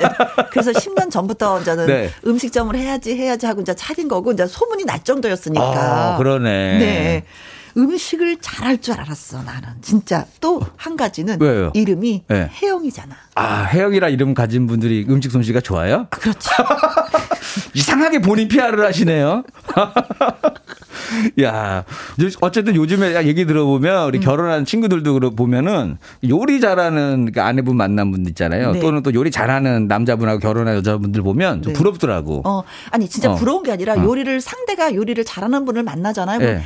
[0.52, 2.10] 그래서 10년 전부터 이제는 네.
[2.26, 6.14] 음식점을 해야지 해야지 하고 이제 차린 거고 이제 소문이 날 정도였으니까.
[6.14, 6.78] 아, 그러네.
[6.78, 7.24] 네.
[7.78, 11.70] 음식을 잘할 줄 알았어 나는 진짜 또 한 가지는 왜요?
[11.74, 12.50] 이름이 네.
[12.62, 13.14] 혜영이잖아.
[13.34, 16.06] 아 혜영이라 이름 가진 분들이 음식 솜씨가 좋아요?
[16.10, 16.48] 아, 그렇지.
[17.74, 19.44] 이상하게 본인 PR을 하시네요.
[21.42, 21.84] 야,
[22.40, 24.22] 어쨌든 요즘에 얘기 들어보면 우리 음.
[24.22, 25.96] 결혼한 친구들도 보면은
[26.28, 28.72] 요리 잘하는 그 아내분 만난 분 있잖아요.
[28.72, 28.80] 네.
[28.80, 31.78] 또는 또 요리 잘하는 남자분하고 결혼한 여자분들 보면 좀 네.
[31.78, 32.42] 부럽더라고.
[32.44, 33.34] 어, 아니 진짜 어.
[33.36, 34.04] 부러운 게 아니라 어.
[34.04, 36.38] 요리를 상대가 요리를 잘하는 분을 만나잖아요.
[36.38, 36.62] 네.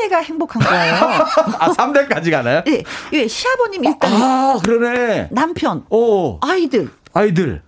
[0.00, 0.94] 3대가 행복한 거예요.
[1.58, 2.62] 아, 3대까지 가나요?
[2.64, 2.82] 네.
[3.12, 5.28] 예, 시아버님 일단 아, 그러네.
[5.30, 6.38] 남편, 오.
[6.40, 6.88] 아이들.
[7.12, 7.62] 아이들.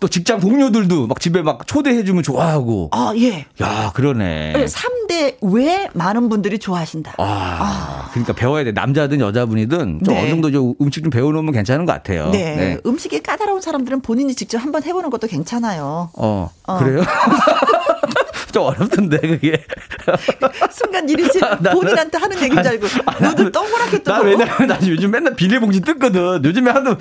[0.00, 2.90] 또 직장 동료들도 막 집에 막 초대해주면 좋아하고.
[2.92, 3.46] 아, 예.
[3.62, 4.66] 야, 그러네.
[4.66, 7.14] 3대 왜 많은 분들이 좋아하신다.
[7.16, 8.08] 아, 아.
[8.10, 8.72] 그러니까 배워야 돼.
[8.72, 10.20] 남자든 여자분이든 좀 네.
[10.20, 12.28] 어느 정도 좀 음식 좀 배워놓으면 괜찮은 것 같아요.
[12.30, 12.56] 네.
[12.56, 12.78] 네.
[12.84, 16.10] 음식이 까다로운 사람들은 본인이 직접 한번 해보는 것도 괜찮아요.
[16.14, 16.50] 어.
[16.66, 16.78] 어.
[16.78, 17.02] 그래요?
[18.54, 19.64] 좀 어렵던데 그게.
[20.70, 21.40] 순간 이리지
[21.72, 22.86] 본인한테 하는 얘기인 줄 알고
[23.20, 24.12] 너도 동그랗게 떠.
[24.12, 26.44] 나 왜냐면 나 요즘 맨날 비닐봉지 뜯거든.
[26.44, 26.96] 요즘에 하도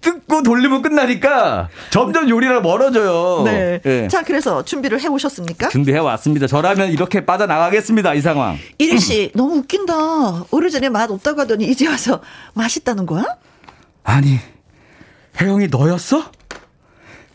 [0.00, 3.42] 뜯고 돌리면 끝나니까 점점 요리랑 멀어져요.
[3.44, 3.80] 네.
[3.82, 4.06] 네.
[4.06, 5.70] 자, 그래서 준비를 해 오셨습니까?
[5.70, 6.46] 준비해 왔습니다.
[6.46, 8.14] 저라면 이렇게 빠져나가겠습니다.
[8.14, 8.56] 이 상황.
[8.78, 10.44] 이리 씨, 너무 웃긴다.
[10.52, 12.22] 오래전에 맛 없다고 하더니 이제 와서
[12.54, 13.24] 맛있다는 거야?
[14.04, 14.38] 아니,
[15.40, 16.30] 혜영이 너였어?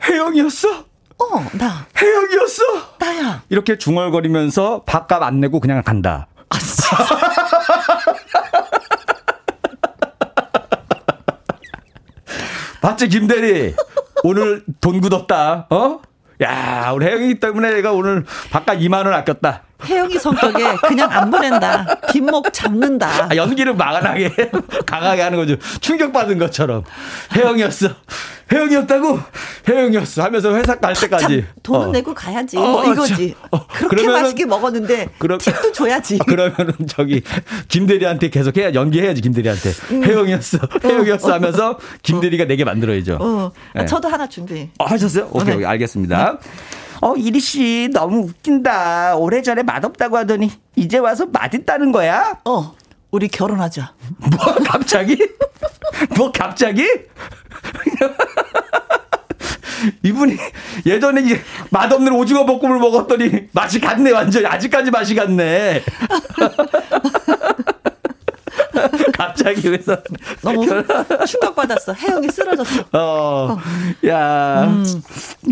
[0.06, 0.86] 혜영이었어?
[1.22, 1.86] 어, 나.
[2.02, 2.64] 혜영이었어?
[3.00, 3.44] 나야.
[3.50, 6.28] 이렇게 중얼거리면서 밥값 안 내고 그냥 간다.
[6.50, 6.58] 아.
[12.82, 13.76] 봤지 김대리
[14.24, 16.02] 오늘 돈 굳었다 어?
[16.42, 22.00] 야 우리 혜영이 때문에 내가 오늘 바깥 2만 원 아꼈다 혜영이 성격에 그냥 안 보낸다.
[22.12, 23.28] 뒷목 잡는다.
[23.32, 24.32] 아, 연기를 막아나게
[24.86, 25.56] 강하게 하는 거죠.
[25.80, 26.84] 충격받은 것처럼.
[27.36, 27.90] 혜영이었어.
[28.52, 29.20] 혜영이었다고?
[29.70, 30.24] 혜영이었어.
[30.24, 31.46] 하면서 회사 갈 때까지.
[31.64, 31.92] 돈은 어.
[31.92, 32.58] 내고 가야지.
[32.58, 33.34] 어, 뭐 이거지.
[33.52, 36.18] 어, 그렇게 그러면은, 맛있게 먹었는데 그러, 팁도 줘야지.
[36.28, 37.22] 그러면은 저기
[37.70, 39.70] 김대리한테 계속 해야 연기해야지 김대리한테.
[39.92, 40.04] 음.
[40.04, 40.58] 혜영이었어.
[40.58, 40.80] 어.
[40.84, 43.18] 혜영이었어 하면서 김대리가 내게 만들어야죠.
[43.22, 43.52] 어.
[43.74, 43.86] 네.
[43.86, 44.70] 저도 하나 준비.
[44.80, 45.30] 어, 하셨어요?
[45.32, 45.66] 오케이, 네.
[45.66, 46.38] 알겠습니다.
[46.42, 46.50] 네.
[47.02, 49.16] 어, 이리 씨 너무 웃긴다.
[49.16, 52.40] 오래전에 맛없다고 하더니 이제 와서 맛있다는 거야?
[52.46, 52.76] 어.
[53.10, 53.94] 우리 결혼하자.
[54.38, 55.18] 뭐 갑자기?
[56.16, 56.88] 뭐 갑자기?
[60.04, 60.38] 이분이
[60.86, 61.24] 예전에
[61.72, 65.82] 맛없는 오징어 볶음을 먹었더니 맛이 갔네 완전 아직까지 맛이 갔네.
[69.42, 69.98] 갑자기 그래서
[70.42, 70.66] 너무
[71.26, 71.94] 충격받았어.
[71.94, 72.84] 혜영이 쓰러졌어.
[72.94, 73.58] 어,
[74.08, 75.02] 야, 음.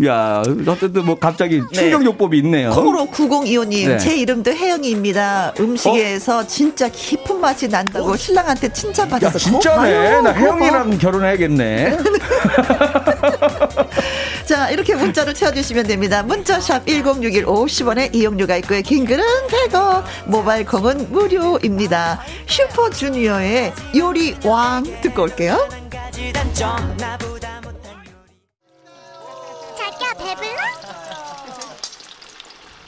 [0.04, 1.80] 야, 어쨌든 뭐 갑자기 네.
[1.80, 2.70] 충격 요법이 있네요.
[2.70, 3.98] 콩으로 9025님, 네.
[3.98, 5.54] 제 이름도 혜영이입니다.
[5.58, 6.46] 음식에서 어?
[6.46, 9.26] 진짜 깊은 맛이 난다고 신랑한테 칭찬받았어.
[9.34, 10.20] 야, 진짜네.
[10.22, 11.98] 나 혜영이랑 결혼해야겠네.
[14.50, 16.24] 자, 이렇게 문자로 채워주시면 됩니다.
[16.24, 18.82] 문자샵 1061 50원에 이용료가 있고요.
[18.82, 22.20] 긴 글은 100원, 모바일 콩은 무료입니다.
[22.46, 25.68] 슈퍼주니어의 요리 왕 듣고 올게요.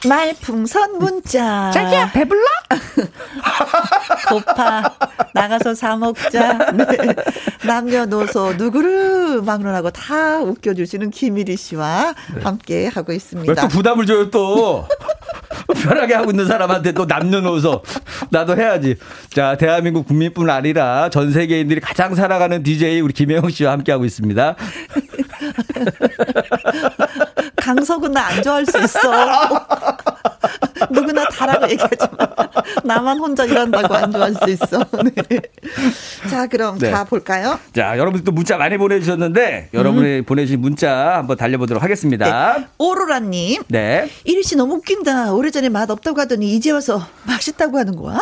[0.08, 1.70] 말풍선 문자.
[1.72, 2.42] 자기야, 배불러?
[4.28, 4.82] 고파.
[5.32, 6.72] 나가서 사 먹자.
[6.72, 7.14] 네.
[7.64, 12.42] 남녀노소 누구를 막론하고 다 웃겨주시는 김일희 씨와 네.
[12.42, 13.50] 함께 하고 있습니다.
[13.50, 14.86] 왜또 부담을 줘요 또?
[15.82, 17.82] 편하게 하고 있는 사람한테 또 남녀노소
[18.30, 18.96] 나도 해야지.
[19.30, 24.56] 자, 대한민국 국민뿐 아니라 전 세계인들이 가장 사랑하는 DJ 우리 김혜영 씨와 함께 하고 있습니다.
[27.56, 29.00] 강석은 나 안 좋아할 수 있어.
[30.90, 32.28] 누구나 다라고 얘기하지만
[32.84, 34.84] 나만 혼자 일한다고 안 좋아할 수 있어.
[35.04, 35.40] 네.
[36.28, 36.90] 자, 그럼 네.
[36.90, 37.58] 가 볼까요?
[37.74, 40.24] 자, 여러분들 또 문자 많이 보내주셨는데 여러분이 음.
[40.24, 42.58] 보내주신 문자 한번 달려보도록 하겠습니다.
[42.58, 42.66] 네.
[42.78, 43.62] 오로라님.
[43.68, 44.08] 네.
[44.24, 45.32] 이리 씨 너무 웃긴다.
[45.32, 48.20] 오래전에 맛 없다고 하더니 이제 와서 맛있다고 하는 거야?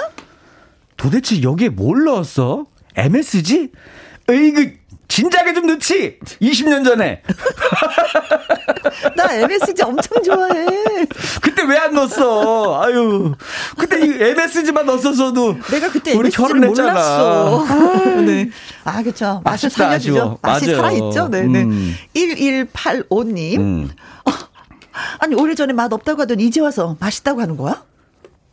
[0.97, 2.67] 도대체 여기에 뭘 넣었어?
[2.97, 3.71] MSG?
[4.29, 4.80] 으이그
[5.11, 6.19] 진작에 좀 넣지.
[6.41, 7.21] 20년 전에.
[9.17, 10.65] 나 MSG 엄청 좋아해.
[11.43, 12.81] 그때 왜 안 넣었어?
[12.83, 13.35] 아유.
[13.77, 16.91] 그때 이 MSG만 넣었어도 내가 그때 우리 결혼했잖아.
[16.93, 17.65] 몰랐어.
[17.67, 18.51] 아, 네.
[18.85, 19.41] 아, 그렇죠.
[19.45, 20.39] 맛을 살려주죠.
[20.43, 20.77] 맛이 맞아요.
[20.77, 21.29] 살아있죠.
[21.29, 21.63] 네, 네.
[21.65, 21.95] 음.
[22.15, 23.59] 1185님.
[23.59, 23.91] 음.
[24.27, 24.31] 어,
[25.19, 27.83] 아니, 오래전에 맛 없다고 하더니 이제 와서 맛있다고 하는 거야?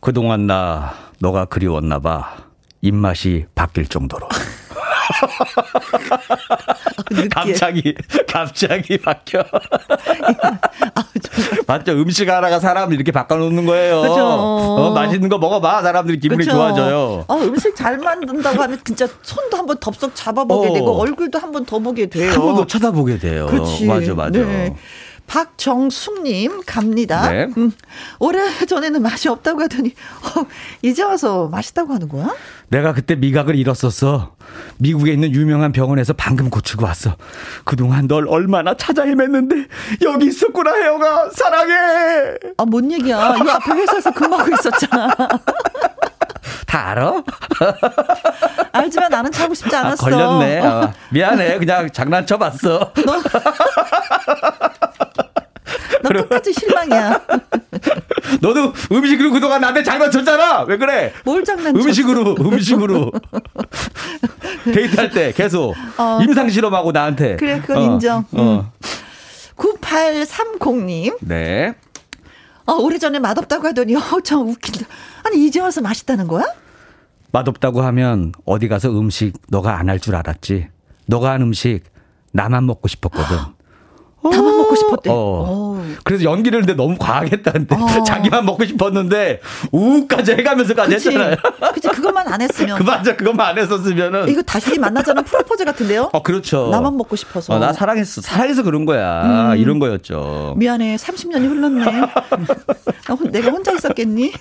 [0.00, 2.36] 그동안 나 너가 그리웠나 봐.
[2.80, 4.28] 입맛이 바뀔 정도로.
[7.30, 7.94] 갑자기
[8.26, 9.42] 갑자기 바뀌어.
[11.66, 11.92] 맞죠?
[11.92, 14.02] 음식 하나가 사람 이렇게 바꿔놓는 거예요.
[14.02, 14.14] 그죠.
[14.16, 15.82] 어, 맛있는 거 먹어봐.
[15.82, 16.52] 사람들이 기분이 그쵸.
[16.56, 17.24] 좋아져요.
[17.28, 20.72] 어, 음식 잘 만든다고 하면 진짜 손도 한번 덥석 잡아보게 어.
[20.72, 22.30] 되고 얼굴도 한번 더 보게 돼요.
[22.32, 23.46] 한 번 더 쳐다보게 돼요.
[23.46, 23.86] 그렇지.
[23.86, 24.30] 맞아, 맞아.
[24.38, 24.74] 네.
[25.28, 27.30] 박정숙님 갑니다.
[27.30, 27.46] 네.
[27.56, 27.70] 음,
[28.18, 30.46] 오래 전에는 맛이 없다고 하더니 어,
[30.82, 32.34] 이제 와서 맛있다고 하는 거야?
[32.68, 34.34] 내가 그때 미각을 잃었었어.
[34.78, 37.16] 미국에 있는 유명한 병원에서 방금 고치고 왔어.
[37.64, 39.68] 그동안 널 얼마나 찾아 헤맸는데
[40.02, 41.74] 여기 있었구나 혜영아 사랑해.
[42.56, 43.36] 아 뭔 얘기야?
[43.36, 45.08] 이 앞에 회사에서 근무하고 있었잖아.
[46.66, 47.22] 다 알아?
[48.72, 50.06] 알지만 나는 차고 싶지 아, 않았어.
[50.06, 50.60] 아, 걸렸네.
[50.66, 50.92] 어.
[51.10, 51.58] 미안해.
[51.58, 52.92] 그냥 장난쳐 봤어.
[52.94, 53.22] 너...
[56.02, 57.20] 너 똑같이 실망이야.
[58.40, 60.62] 너도 음식으로 그동안 나한테 장난쳤잖아.
[60.62, 61.12] 왜 그래?
[61.24, 61.84] 뭘 장난쳤어?
[61.86, 63.10] 음식으로, 음식으로.
[64.64, 66.18] 데이트할 때 계속 어.
[66.22, 67.36] 임상 실험하고 나한테.
[67.36, 67.92] 그래, 그건 어.
[67.92, 68.24] 인정.
[68.32, 68.72] 어.
[69.56, 71.16] 9830님.
[71.20, 71.74] 네.
[72.66, 74.86] 어, 오래전에 맛없다고 하더니, 어, 참 웃긴다.
[75.24, 76.44] 아니, 이제 와서 맛있다는 거야?
[77.32, 80.68] 맛없다고 하면 어디 가서 음식 너가 안 할 줄 알았지.
[81.06, 81.82] 너가 한 음식
[82.32, 83.36] 나만 먹고 싶었거든.
[84.22, 85.10] 나만 먹고 싶었대.
[85.10, 85.14] 어.
[85.14, 85.84] 어.
[86.04, 87.86] 그래서 연기를 근데 너무 과하겠다는데 어.
[88.04, 89.40] 자기만 먹고 싶었는데
[89.70, 91.08] 우까지 해가면서까지 그치.
[91.08, 91.36] 했잖아요.
[91.74, 92.76] 그치 그것만 안 했으면.
[92.78, 94.28] 그 맞아 그것만 안 했었으면은.
[94.28, 96.10] 이거 다시 만나자는 프로포즈 같은데요?
[96.12, 96.68] 어 그렇죠.
[96.70, 97.54] 나만 먹고 싶어서.
[97.54, 98.20] 어, 나 사랑했어.
[98.20, 99.52] 사랑해서 그런 거야.
[99.52, 99.56] 음.
[99.58, 100.54] 이런 거였죠.
[100.56, 100.96] 미안해.
[100.96, 101.84] 30년이 흘렀네.
[103.30, 104.32] 내가 혼자 있었겠니?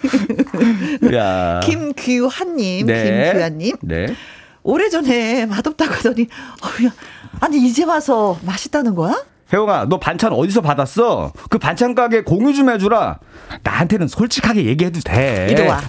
[1.13, 1.59] 야.
[1.63, 3.31] 김규환님, 네.
[3.31, 3.75] 김규환님.
[3.81, 4.15] 네.
[4.63, 6.23] 오래전에 맛없다고 하더니,
[6.63, 6.91] 어, 야,
[7.39, 9.23] 아니, 이제 와서 맛있다는 거야?
[9.53, 11.31] 혜영아, 너 반찬 어디서 받았어?
[11.49, 13.17] 그 반찬 가게 공유 좀 해주라.
[13.63, 15.47] 나한테는 솔직하게 얘기해도 돼.
[15.49, 15.75] 이리 와.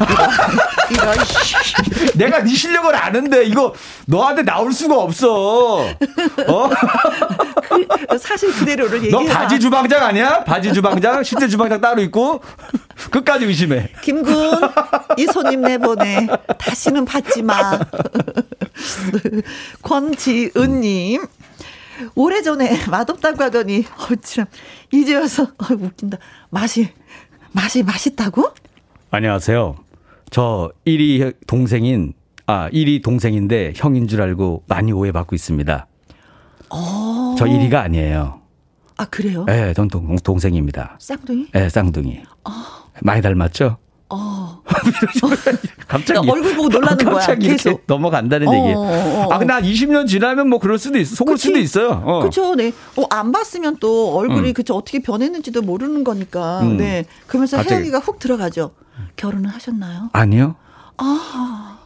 [1.06, 1.14] 와.
[2.14, 3.74] 내가 네 실력을 아는데 이거
[4.06, 5.80] 너한테 나올 수가 없어.
[5.80, 6.70] 어?
[8.08, 9.10] 그, 사실 그대로를 얘기해.
[9.10, 10.44] 너 바지 주방장 아니야?
[10.44, 11.24] 바지 주방장?
[11.24, 12.40] 실제 주방장 따로 있고?
[13.10, 13.90] 끝까지 의심해.
[14.02, 14.60] 김군,
[15.16, 16.28] 이 손님 내보내.
[16.58, 17.78] 다시는 받지 마.
[19.82, 21.26] 권지은님.
[22.14, 24.46] 오래전에 맛없다고 하더니, 어, 참,
[24.92, 26.18] 이제 와서, 어, 웃긴다.
[26.50, 26.88] 맛이,
[27.52, 28.50] 맛이 맛있다고?
[29.10, 29.76] 안녕하세요.
[30.30, 32.12] 저 1위 동생인,
[32.46, 35.86] 아, 1위 동생인데 형인 줄 알고 많이 오해받고 있습니다.
[36.70, 37.34] 어.
[37.38, 38.40] 저 1위가 아니에요.
[38.98, 39.44] 아, 그래요?
[39.46, 40.96] 네, 전 동, 동생입니다.
[41.00, 41.46] 쌍둥이?
[41.52, 42.20] 네, 쌍둥이.
[42.44, 42.50] 어.
[43.00, 43.78] 많이 닮았죠?
[44.10, 44.62] 어.
[45.86, 47.26] 갑자기 얼굴 보고 놀라는 거야.
[47.36, 48.74] 계속 넘어간다는 어, 얘기.
[48.74, 51.14] 어, 어, 아 근데 한 20년 지나면 뭐 그럴 수도 있어.
[51.14, 51.48] 속을 그치?
[51.48, 52.02] 수도 있어요.
[52.04, 52.20] 어.
[52.20, 52.54] 그렇죠.
[52.54, 52.72] 네.
[52.96, 54.54] 어, 안 봤으면 또 얼굴이 음.
[54.54, 56.60] 그쵸 어떻게 변했는지도 모르는 거니까.
[56.60, 56.78] 음.
[56.78, 57.04] 네.
[57.26, 57.74] 그러면서 갑자기.
[57.74, 58.70] 혜영이가 훅 들어가죠.
[59.16, 60.10] 결혼을 하셨나요?
[60.12, 60.56] 아니요.
[60.96, 61.78] 아.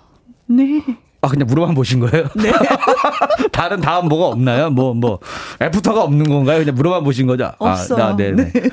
[0.47, 0.83] 네.
[1.25, 2.27] 아, 그냥 물어만 보신 거예요?
[2.35, 2.53] 네.
[3.53, 4.71] 다른 다음 뭐가 없나요?
[4.71, 5.21] 뭐, 뭐,
[5.61, 6.59] 애프터가 없는 건가요?
[6.59, 7.53] 그냥 물어만 보신 거죠?
[7.59, 7.97] 없어.
[7.97, 8.53] 아, 네네.
[8.53, 8.63] 네.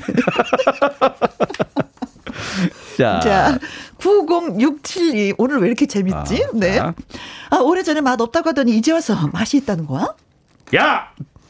[2.98, 3.20] 자.
[3.20, 3.58] 자,
[3.98, 5.34] 90672.
[5.38, 6.44] 오늘 왜 이렇게 재밌지?
[6.44, 6.78] 아, 네.
[6.78, 10.14] 아, 오래전에 맛 없다고 하더니 이제 와서 맛이 있다는 거야?
[10.76, 11.08] 야!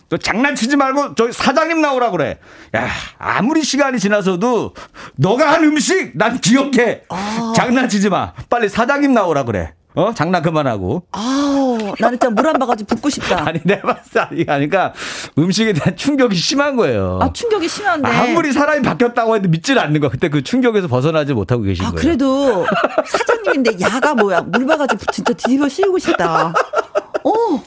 [0.09, 2.39] 너 장난치지 말고 저기 사장님 나오라 그래.
[2.75, 2.89] 야,
[3.19, 4.75] 아무리 시간이 지나서도
[5.15, 7.03] 너가 한 음식 난 기억해.
[7.09, 7.53] 아.
[7.55, 8.33] 장난치지 마.
[8.49, 9.73] 빨리 사장님 나오라 그래.
[9.95, 10.13] 어?
[10.13, 11.05] 장난 그만하고.
[11.13, 13.45] 아 우, 나는 진짜 물 한 바가지 붓고 싶다.
[13.49, 14.93] 아니, 내 봤을 때, 그러니까
[15.39, 17.19] 음식에 대한 충격이 심한 거예요.
[17.23, 18.09] 아, 충격이 심한데.
[18.09, 20.11] 아무리 사람이 바뀌었다고 해도 믿질 않는 거야.
[20.11, 22.01] 그때 그 충격에서 벗어나지 못하고 계신 아, 거예요.
[22.01, 22.67] 그래도
[23.07, 24.43] 사장님인데 야가 뭐야.
[24.43, 26.53] 물 바가지 진짜 뒤집어 씌우고 싶다.
[27.23, 27.63] 어,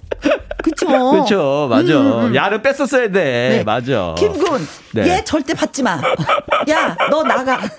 [0.64, 0.88] 그쵸.
[1.22, 2.00] 그쵸, 맞아.
[2.00, 2.36] 음, 음.
[2.36, 3.12] 야를 뺐었어야 돼.
[3.12, 3.64] 네.
[3.64, 4.16] 맞아.
[4.18, 5.08] 김군, 네.
[5.18, 6.02] 얘 절대 받지 마.
[6.70, 7.60] 야, 너 나가.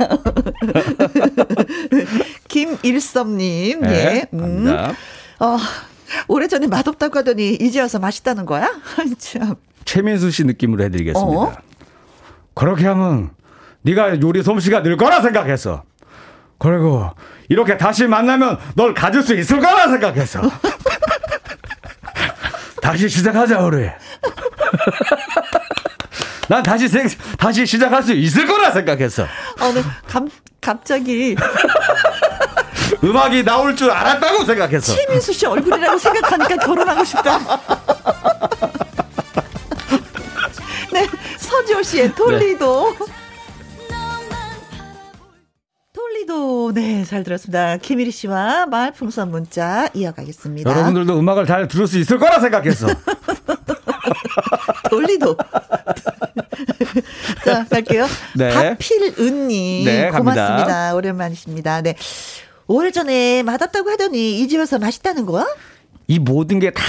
[2.49, 4.27] 김일섭님, 네, 예.
[4.37, 4.69] 음.
[5.41, 5.57] 어,
[6.29, 8.71] 오래전에 맛없다고 하더니 이제 와서 맛있다는 거야?
[9.19, 9.55] 참.
[9.85, 11.41] 최민수 씨 느낌으로 해드리겠습니다.
[11.41, 11.55] 어?
[12.55, 13.31] 그렇게 하면
[13.83, 15.83] 네가 요리 솜씨가 늘 거라 생각했어.
[16.59, 17.11] 그리고
[17.49, 20.41] 이렇게 다시 만나면 널 가질 수 있을 거라 생각했어.
[22.81, 23.89] 다시 시작하자 우리.
[26.49, 27.09] 난 다시 생,
[27.39, 29.25] 다시 시작할 수 있을 거라 생각했어.
[29.25, 29.83] 어, 네.
[30.07, 30.29] 감,
[30.61, 31.35] 갑자기.
[33.05, 34.95] 음악이 나올 줄 알았다고 생각했어.
[34.95, 37.39] 최민수 씨 얼굴이라고 생각하니까 결혼하고 싶다.
[40.93, 41.07] 네,
[41.39, 42.97] 서지호 씨의 돌리도.
[42.99, 43.07] 네.
[45.93, 47.77] 톨리도 네 잘 들었습니다.
[47.77, 50.69] 김일희 씨와 말풍선 문자 이어가겠습니다.
[50.71, 52.87] 여러분들도 음악을 잘 들을 수 있을 거라 생각했어.
[54.91, 55.37] 돌리도.
[57.45, 58.07] 자 갈게요.
[58.37, 58.55] 네.
[58.55, 60.95] 박필은님 네, 고맙습니다.
[60.95, 61.83] 오랜만이십니다.
[61.83, 61.97] 네.
[62.67, 65.47] 오래전에 맛없다고 하더니 이 집에서 맛있다는 거야?
[66.07, 66.83] 이 모든 게 다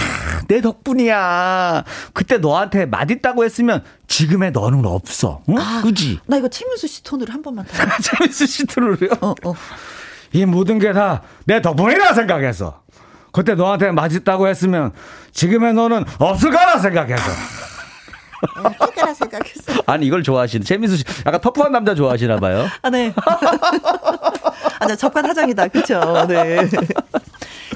[0.47, 1.83] 내 덕분이야.
[2.13, 5.41] 그때 너한테 맛있다고 했으면 지금의 너는 없어.
[5.49, 5.57] 응?
[5.57, 6.19] 아, 그지?
[6.27, 7.73] 나 이거 최민수 씨 톤으로 한 번만 더.
[8.03, 9.09] 최민수 씨 톤으로요?
[9.21, 9.53] 어, 어.
[10.33, 12.83] 이 모든 게 다 내 덕분이라 생각했어.
[13.31, 14.91] 그때 너한테 맛있다고 했으면
[15.31, 17.23] 지금의 너는 없을 거라 생각했어.
[18.55, 19.73] 없을 거라 생각했어.
[19.85, 22.67] 아니 이걸 좋아하시는 최민수 씨 약간 터프한 남자 좋아하시나 봐요.
[22.81, 23.13] 아 네.
[24.79, 25.67] 아, 네, 적반 하장이다.
[25.69, 26.25] 그렇죠.
[26.27, 26.67] 네.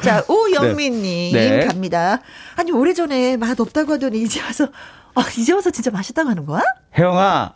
[0.01, 1.49] 자, 오영민님 네.
[1.59, 1.65] 네.
[1.67, 2.19] 갑니다.
[2.55, 4.67] 아니 오래전에 맛 없다고 하더니 이제 와서
[5.15, 6.61] 아, 이제 와서 진짜 맛있다고 하는 거야?
[6.97, 7.53] 혜영아,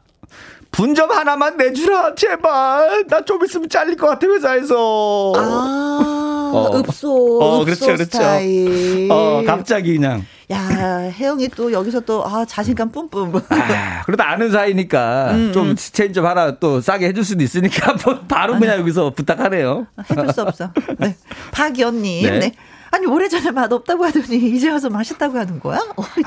[0.72, 3.06] 분점 하나만 내주라, 제발.
[3.08, 5.34] 나 좀 있으면 잘릴 것 같아, 회사에서.
[5.38, 6.23] 아,
[6.58, 6.78] 어.
[6.80, 7.40] 읍소.
[7.42, 8.04] 어, 그렇죠, 그렇죠.
[8.06, 9.08] 스타일.
[9.12, 10.26] 어, 갑자기 그냥.
[10.52, 13.34] 야, 혜영이 또 여기서 또, 아, 자신감 뿜뿜.
[13.50, 15.76] 아, 그래도 아는 사이니까 음, 좀 음.
[15.76, 17.96] 체인지 좀 하나 또 싸게 해줄 수도 있으니까
[18.28, 19.88] 바로 그냥 아니, 여기서 부탁하네요.
[20.12, 20.70] 해줄 수 없어.
[21.00, 21.16] 네.
[21.52, 22.26] 박연님.
[22.26, 22.40] 네.
[22.40, 22.52] 네.
[22.94, 25.80] 아니 오래전에 맛 없다고 하더니 이제 와서 맛있다고 하는 거야?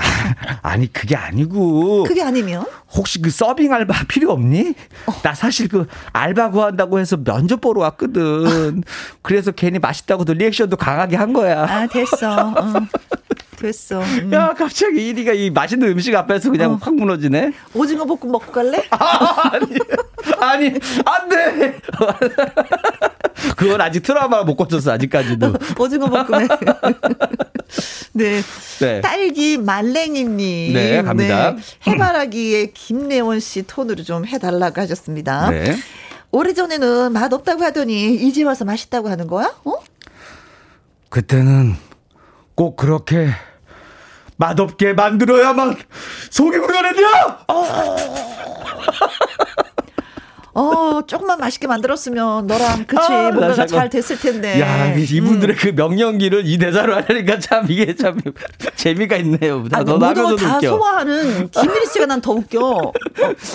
[0.62, 4.74] 아니 그게 아니고 그게 아니면 혹시 그 서빙 알바 필요 없니?
[5.06, 5.12] 어.
[5.22, 8.82] 나 사실 그 알바 구한다고 해서 면접 보러 왔거든.
[9.22, 11.62] 그래서 괜히 맛있다고도 리액션도 강하게 한 거야.
[11.70, 12.48] 아 됐어.
[12.48, 12.72] 어.
[13.56, 14.00] 됐어.
[14.00, 14.32] 음.
[14.32, 16.78] 야, 갑자기 이리가 이 맛있는 음식 앞에서 그냥 어.
[16.80, 17.52] 확 무너지네.
[17.74, 18.84] 오징어 볶음 먹고 갈래?
[18.90, 19.66] 아, 아니,
[20.38, 20.66] 아니,
[21.04, 21.78] 안 돼.
[23.56, 25.54] 그건 아직 트라우마 못 고쳤어, 아직까지도.
[25.78, 26.46] 오징어 볶음에.
[28.12, 28.40] 네.
[28.80, 29.00] 네.
[29.00, 30.72] 딸기 말랭이님.
[30.74, 31.54] 네, 갑니다.
[31.54, 31.62] 네.
[31.90, 35.50] 해바라기의 김래원 씨 톤으로 좀 해달라고 하셨습니다.
[35.50, 35.76] 네.
[36.30, 39.54] 오래전에는 맛 없다고 하더니 이제 와서 맛있다고 하는 거야?
[39.64, 39.72] 어?
[41.08, 41.74] 그때는
[42.54, 43.28] 꼭 그렇게
[44.36, 45.76] 맛없게 만들어야만
[46.30, 47.38] 속이 우려내냐?
[50.58, 54.58] 어, 조금만 맛있게 만들었으면 너랑 그치 아, 뭔가가 잘 됐을 텐데.
[54.58, 55.58] 야, 이분들의 음.
[55.58, 58.18] 그 명령기를 이 대사로 하려니까 참 이게 참
[58.74, 59.66] 재미가 있네요.
[59.72, 60.68] 아, 너 나면서 다 웃겨.
[60.68, 62.58] 소화하는 김민희 씨가 난 더 웃겨.
[62.58, 62.92] 어,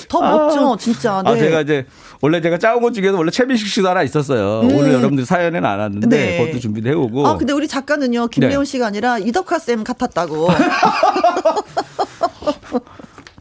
[0.09, 1.13] 더 아, 먹죠, 진짜.
[1.17, 1.31] 아, 네.
[1.31, 1.87] 아, 제가 이제
[2.21, 4.61] 원래 제가 짜온 것 중에서 원래 최민식 씨도 하나 있었어요.
[4.61, 4.75] 음.
[4.75, 6.37] 오늘 여러분들 사연에는 안 왔는데 네.
[6.39, 7.25] 그것도 준비를 해오고.
[7.27, 8.69] 아, 근데 우리 작가는요, 김래원 네.
[8.69, 10.49] 씨가 아니라 이덕화 쌤 같았다고.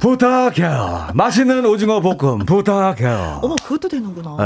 [0.01, 1.09] 부탁해요.
[1.13, 3.41] 맛있는 오징어 볶음 부탁해요.
[3.43, 4.37] 어머 그것도 되는구나.
[4.39, 4.45] 네.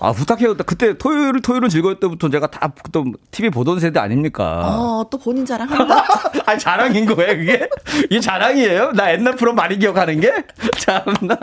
[0.00, 0.54] 아 부탁해요.
[0.58, 4.60] 그때 토요일 토요일은 즐거울 때부터 제가 다 또 TV 보던 세대 아닙니까?
[4.60, 6.04] 어또 본인 자랑한다.
[6.44, 7.66] 아 자랑인 거예요 그게?
[8.10, 8.92] 이 자랑이에요?
[8.92, 10.30] 나 옛날 프로 많이 기억하는 게
[10.78, 11.38] 참나.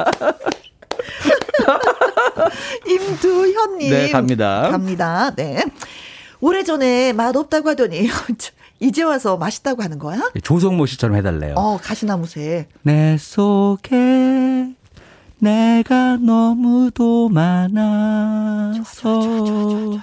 [2.87, 3.89] 임두현님.
[3.89, 4.67] 네 갑니다.
[4.71, 5.31] 갑니다.
[5.35, 5.63] 네.
[6.41, 8.09] 오래전에 맛없다고 하더니
[8.79, 10.21] 이제 와서 맛있다고 하는 거야?
[10.35, 11.55] 예, 조성모 씨처럼 해달래요.
[11.57, 12.67] 어, 가시나무새.
[12.83, 14.69] 내 속에
[15.39, 18.83] 내가 너무도 많아서
[19.21, 19.97] 좋아, 좋아, 좋아,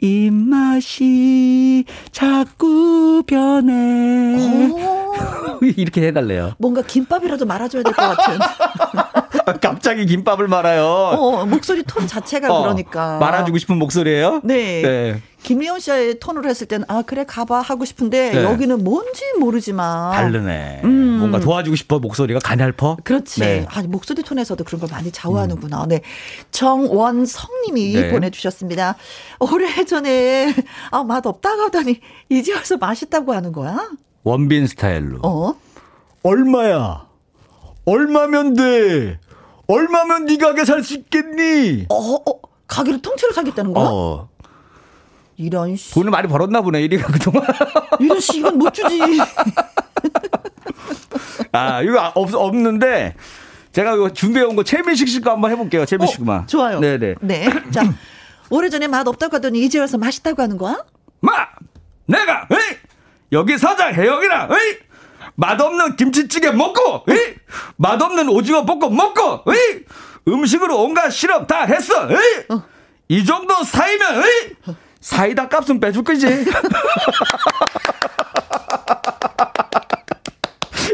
[0.00, 4.70] 입맛이 자꾸 변해.
[5.76, 6.54] 이렇게 해달래요.
[6.58, 8.38] 뭔가 김밥이라도 말아줘야 될 것 같은.
[9.60, 10.84] 갑자기 김밥을 말아요.
[10.84, 13.18] 어, 목소리 톤 자체가 어, 그러니까.
[13.18, 14.40] 말아주고 싶은 목소리예요?
[14.44, 14.82] 네.
[14.82, 15.22] 네.
[15.42, 18.44] 김리온 씨의 톤으로 했을 때는 아 그래 가봐 하고 싶은데 네.
[18.44, 20.80] 여기는 뭔지 모르지만 다르네.
[20.84, 21.18] 음.
[21.18, 22.96] 뭔가 도와주고 싶어 목소리가 가냘퍼.
[23.04, 23.40] 그렇지.
[23.40, 23.66] 네.
[23.68, 25.82] 아 목소리 톤에서도 그런 걸 많이 좌우하는구나.
[25.84, 25.88] 음.
[25.88, 26.00] 네.
[26.50, 28.10] 정원성님이 네.
[28.10, 28.96] 보내주셨습니다.
[29.40, 30.54] 오래 전에
[30.90, 33.90] 아 맛 없다고 하더니 이제 와서 맛있다고 하는 거야?
[34.22, 35.18] 원빈 스타일로.
[35.22, 35.54] 어?
[36.22, 37.04] 얼마야?
[37.84, 39.18] 얼마면 돼?
[39.66, 41.86] 얼마면 네 가게 살 수 있겠니?
[41.88, 43.88] 어, 어, 가게를 통째로 사겠다는 거야?
[43.90, 44.28] 어.
[45.36, 45.92] 이런 씨.
[45.94, 47.42] 돈을 많이 벌었나 보네, 이리가 그동안.
[47.98, 49.00] 이런 씨, 이건 못 주지.
[51.52, 53.14] 아, 이거 없, 없는데,
[53.72, 56.40] 제가 이거 준비해온 거 최민식 씨거 한번 해볼게요, 최민식 씨만.
[56.42, 56.80] 어, 좋아요.
[56.80, 57.14] 네네.
[57.20, 57.48] 네.
[57.72, 57.82] 자,
[58.50, 60.84] 오래전에 맛 없다고 하더니 이제 와서 맛있다고 하는 거야?
[61.20, 61.32] 마!
[62.06, 62.76] 내가, 에이!
[63.32, 64.78] 여기 사장 혜영이랑, 에이!
[65.36, 67.34] 맛없는 김치찌개 먹고, 에이!
[67.76, 69.84] 맛없는 오징어 볶음 먹고, 에이!
[70.28, 72.44] 음식으로 온갖 실험 다 했어, 에이!
[72.50, 72.62] 어.
[73.08, 74.74] 이 정도 사이면, 에이!
[75.00, 76.26] 사이다 값은 빼줄 거지.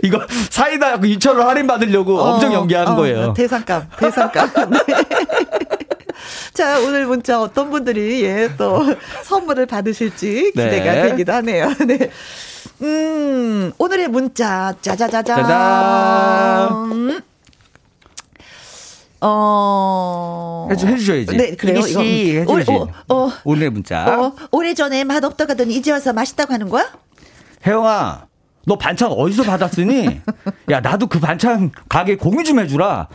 [0.03, 3.35] 이거 사이다 2천원 그 할인 받으려고 어, 엄청 연기하는 어, 거예요.
[3.35, 4.51] 대상값, 대상값.
[4.71, 4.79] 네.
[6.55, 8.85] 자, 오늘 문자 어떤 분들이 예, 또
[9.23, 11.11] 선물을 받으실지 기대가 네.
[11.11, 11.73] 되기도 하네요.
[11.87, 12.11] 네.
[12.83, 15.37] 음, 오늘의 문자, 짜자자자.
[15.37, 17.23] 짜잔.
[19.23, 20.69] 어.
[20.71, 21.37] 해주, 해주셔야지.
[21.37, 21.79] 네, 그래요.
[21.87, 22.71] 이거 해주셔야지.
[23.09, 24.05] 어, 어, 오늘의 문자.
[24.07, 26.91] 어, 오래전에 맛없다고 하더니 이제 와서 맛있다고 하는 거야?
[27.67, 28.27] 혜영아,
[28.67, 30.23] 너 반찬 어디서 받았으니?
[30.71, 33.09] 야, 나도 그 반찬 가게 공유 좀 해주라.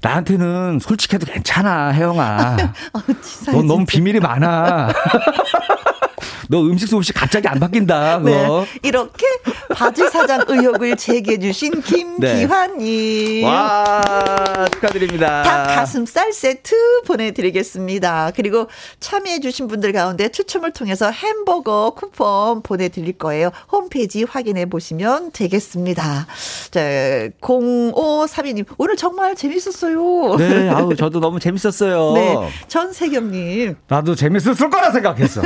[0.00, 2.56] 나한테는 솔직해도 괜찮아, 혜영아.
[2.94, 3.00] 어,
[3.52, 4.88] 넌 너무 비밀이 많아.
[6.48, 8.18] 너 음식 솜씨 갑자기 안 바뀐다.
[8.18, 8.66] 네.
[8.82, 9.26] 이렇게
[9.70, 13.42] 바지 사장 의혹을 제기해 주신 김기환님.
[13.42, 13.44] 네.
[13.44, 14.02] 와
[14.72, 15.42] 축하드립니다.
[15.42, 18.32] 닭 가슴살 세트 보내드리겠습니다.
[18.34, 18.66] 그리고
[19.00, 23.50] 참여해 주신 분들 가운데 추첨을 통해서 햄버거 쿠폰 보내드릴 거예요.
[23.70, 26.26] 홈페이지 확인해 보시면 되겠습니다.
[26.70, 26.80] 자
[27.40, 30.36] 0532님 오늘 정말 재밌었어요.
[30.36, 32.12] 네, 아우 저도 너무 재밌었어요.
[32.14, 32.36] 네,
[32.68, 33.76] 전세경님.
[33.88, 35.42] 나도 재밌었을 거라 생각했어.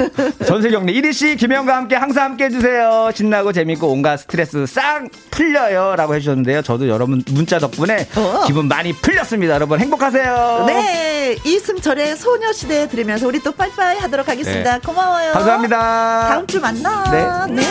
[0.46, 0.94] 전세경 님.
[0.94, 3.10] 이리 씨, 김영과 함께 항상 함께 해주세요.
[3.14, 6.62] 신나고 재밌고 온갖 스트레스 싹 풀려요 라고 해주셨는데요.
[6.62, 8.44] 저도 여러분 문자 덕분에 어.
[8.46, 9.54] 기분 많이 풀렸습니다.
[9.54, 10.64] 여러분 행복하세요.
[10.66, 14.74] 네, 이승철의 소녀시대 들으면서 우리 또 빠이빠이 하도록 하겠습니다.
[14.74, 14.80] 네.
[14.80, 15.32] 고마워요.
[15.32, 16.28] 감사합니다.
[16.28, 17.46] 다음 주 만나.
[17.48, 17.54] 네.
[17.54, 17.62] 네.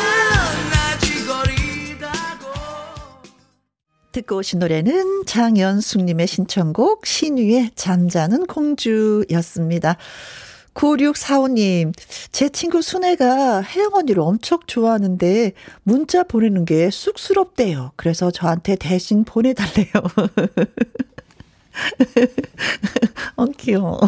[4.12, 9.98] 듣고 오신 노래는 장연숙님의 신청곡 신유의 잠자는 공주였습니다.
[10.76, 11.94] 9645님,
[12.32, 15.54] 제 친구 순애가 혜영 언니를 엄청 좋아하는데
[15.84, 17.94] 문자 보내는 게 쑥스럽대요.
[17.96, 19.88] 그래서 저한테 대신 보내달래요.
[23.38, 24.00] 어, 귀여워.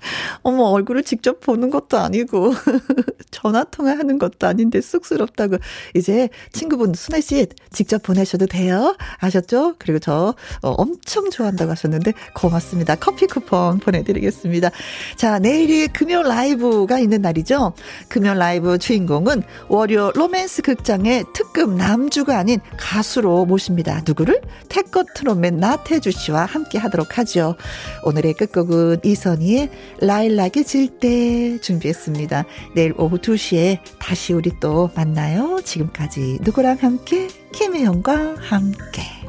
[0.42, 2.52] 어머, 얼굴을 직접 보는 것도 아니고,
[3.30, 5.56] 전화 통화 하는 것도 아닌데 쑥스럽다고.
[5.94, 8.96] 이제 친구분 순애 씨 직접 보내셔도 돼요.
[9.18, 9.76] 아셨죠?
[9.78, 12.96] 그리고 저 어, 엄청 좋아한다고 하셨는데 고맙습니다.
[12.96, 14.70] 커피 쿠폰 보내드리겠습니다.
[15.16, 17.72] 자, 내일이 금요 라이브가 있는 날이죠.
[18.08, 24.02] 금요 라이브 주인공은 월요 로맨스 극장의 특급 남주가 아닌 가수로 모십니다.
[24.06, 24.40] 누구를?
[24.68, 27.56] 태권 트롯맨 나태주 씨와 함께 하도록 하죠.
[28.04, 29.70] 오늘의 끝곡은 이선희의
[30.00, 32.44] 라일락이 질 때 준비했습니다.
[32.74, 35.60] 내일 오후 2시에 다시 우리 또 만나요.
[35.64, 37.28] 지금까지 누구랑 함께?
[37.52, 39.19] 김혜영과 함께.